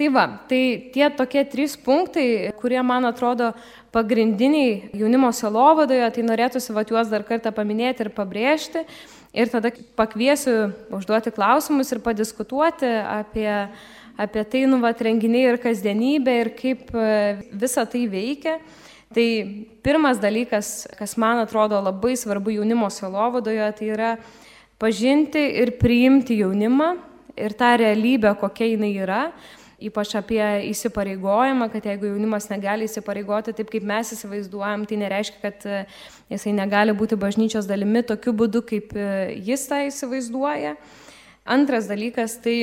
tai 0.00 0.08
va, 0.08 0.24
tai 0.48 0.88
tie 0.94 1.10
tokie 1.12 1.42
trys 1.44 1.74
punktai, 1.76 2.48
kurie 2.56 2.80
man 2.80 3.04
atrodo 3.04 3.50
pagrindiniai 3.92 4.94
jaunimo 4.96 5.28
selovadoje, 5.36 6.06
tai 6.14 6.24
norėtųsi 6.24 6.72
va 6.72 6.86
juos 6.88 7.10
dar 7.12 7.26
kartą 7.28 7.52
paminėti 7.52 8.06
ir 8.06 8.10
pabrėžti. 8.16 8.86
Ir 9.36 9.52
tada 9.52 9.68
pakviesiu 10.00 10.70
užduoti 10.96 11.34
klausimus 11.36 11.92
ir 11.92 12.00
padiskutuoti 12.00 12.88
apie, 13.04 13.50
apie 14.16 14.46
tai, 14.48 14.64
nu, 14.72 14.80
va, 14.80 14.94
renginiai 14.96 15.52
ir 15.52 15.60
kasdienybė 15.60 16.38
ir 16.46 16.52
kaip 16.56 16.96
e, 16.96 17.12
visa 17.52 17.84
tai 17.84 18.06
veikia. 18.08 18.56
Tai 19.12 19.28
pirmas 19.84 20.18
dalykas, 20.22 20.88
kas 20.96 21.16
man 21.20 21.44
atrodo 21.44 21.76
labai 21.76 22.16
svarbu 22.16 22.56
jaunimo 22.56 22.88
selovadoje, 22.88 23.68
tai 23.76 23.92
yra 23.92 24.10
pažinti 24.80 25.44
ir 25.60 25.76
priimti 25.76 26.40
jaunimą 26.40 26.94
ir 27.36 27.52
tą 27.58 27.74
realybę, 27.84 28.32
kokia 28.40 28.72
jinai 28.72 28.94
yra, 29.04 29.24
ypač 29.80 30.12
apie 30.18 30.42
įsipareigojimą, 30.68 31.70
kad 31.72 31.86
jeigu 31.88 32.10
jaunimas 32.10 32.50
negali 32.50 32.86
įsipareigoti 32.88 33.54
taip, 33.56 33.70
kaip 33.72 33.86
mes 33.88 34.12
įsivaizduojam, 34.16 34.84
tai 34.88 35.00
nereiškia, 35.00 35.40
kad 35.42 35.66
e, 35.66 35.82
jisai 36.32 36.54
negali 36.56 36.94
būti 36.96 37.18
bažnyčios 37.20 37.68
dalimi 37.68 38.04
tokiu 38.06 38.34
būdu, 38.36 38.62
kaip 38.68 38.94
e, 38.94 39.10
jis 39.48 39.66
tą 39.70 39.82
įsivaizduoja. 39.88 40.76
Antras 41.50 41.88
dalykas, 41.90 42.36
tai 42.44 42.56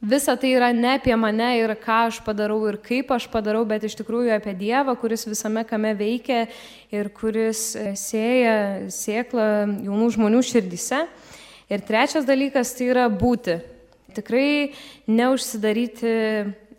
visa 0.00 0.36
tai 0.40 0.54
yra 0.56 0.72
ne 0.72 0.94
apie 0.96 1.14
mane 1.20 1.52
ir 1.58 1.76
ką 1.78 2.02
aš 2.08 2.20
padarau 2.26 2.60
ir 2.70 2.80
kaip 2.82 3.10
aš 3.14 3.28
padarau, 3.30 3.64
bet 3.68 3.84
iš 3.84 3.98
tikrųjų 4.00 4.32
apie 4.36 4.56
Dievą, 4.56 4.96
kuris 4.98 5.28
visame 5.28 5.66
kame 5.68 5.92
veikia 5.98 6.46
ir 6.94 7.12
kuris 7.14 7.74
e, 7.76 7.92
sėja 7.98 8.58
sėklą 8.94 9.48
jaunų 9.84 10.12
žmonių 10.16 10.44
širdise. 10.46 11.04
Ir 11.68 11.82
trečias 11.84 12.24
dalykas 12.24 12.72
tai 12.72 12.94
yra 12.94 13.10
būti. 13.12 13.58
Tikrai 14.16 14.72
neužsidaryti 15.10 16.14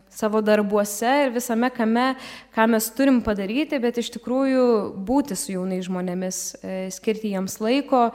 savo 0.10 0.42
darbuose 0.42 1.12
ir 1.26 1.34
visame 1.34 1.70
kame, 1.72 2.14
ką 2.56 2.66
mes 2.74 2.90
turim 2.98 3.22
padaryti, 3.24 3.80
bet 3.82 4.00
iš 4.02 4.10
tikrųjų 4.18 4.66
būti 5.08 5.38
su 5.38 5.54
jaunais 5.54 5.86
žmonėmis, 5.88 6.40
e, 6.60 6.80
skirti 6.94 7.34
jiems 7.36 7.60
laiko, 7.64 8.10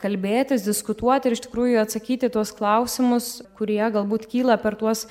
kalbėtis, 0.00 0.64
diskutuoti 0.64 1.28
ir 1.28 1.36
iš 1.36 1.44
tikrųjų 1.48 1.82
atsakyti 1.82 2.30
tuos 2.32 2.54
klausimus, 2.56 3.40
kurie 3.58 3.82
galbūt 3.82 4.28
kyla 4.30 4.56
per 4.62 4.78
tuos 4.80 5.06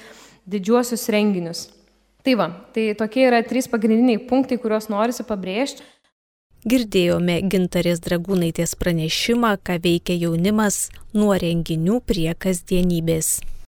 didžiuosius 0.50 1.10
renginius. 1.14 1.68
Tai 2.26 2.36
va, 2.40 2.50
tai 2.76 2.90
tokie 3.00 3.28
yra 3.28 3.44
trys 3.46 3.70
pagrindiniai 3.72 4.20
punktai, 4.28 4.58
kuriuos 4.60 4.90
norisi 4.92 5.24
pabrėžti. 5.28 5.86
Girdėjome 6.68 7.38
gintarės 7.48 8.02
dragūnaitės 8.04 8.74
pranešimą, 8.76 9.54
ką 9.64 9.78
veikia 9.80 10.18
jaunimas 10.20 10.90
nuo 11.16 11.38
renginių 11.40 12.02
prie 12.04 12.34
kasdienybės. 12.36 13.38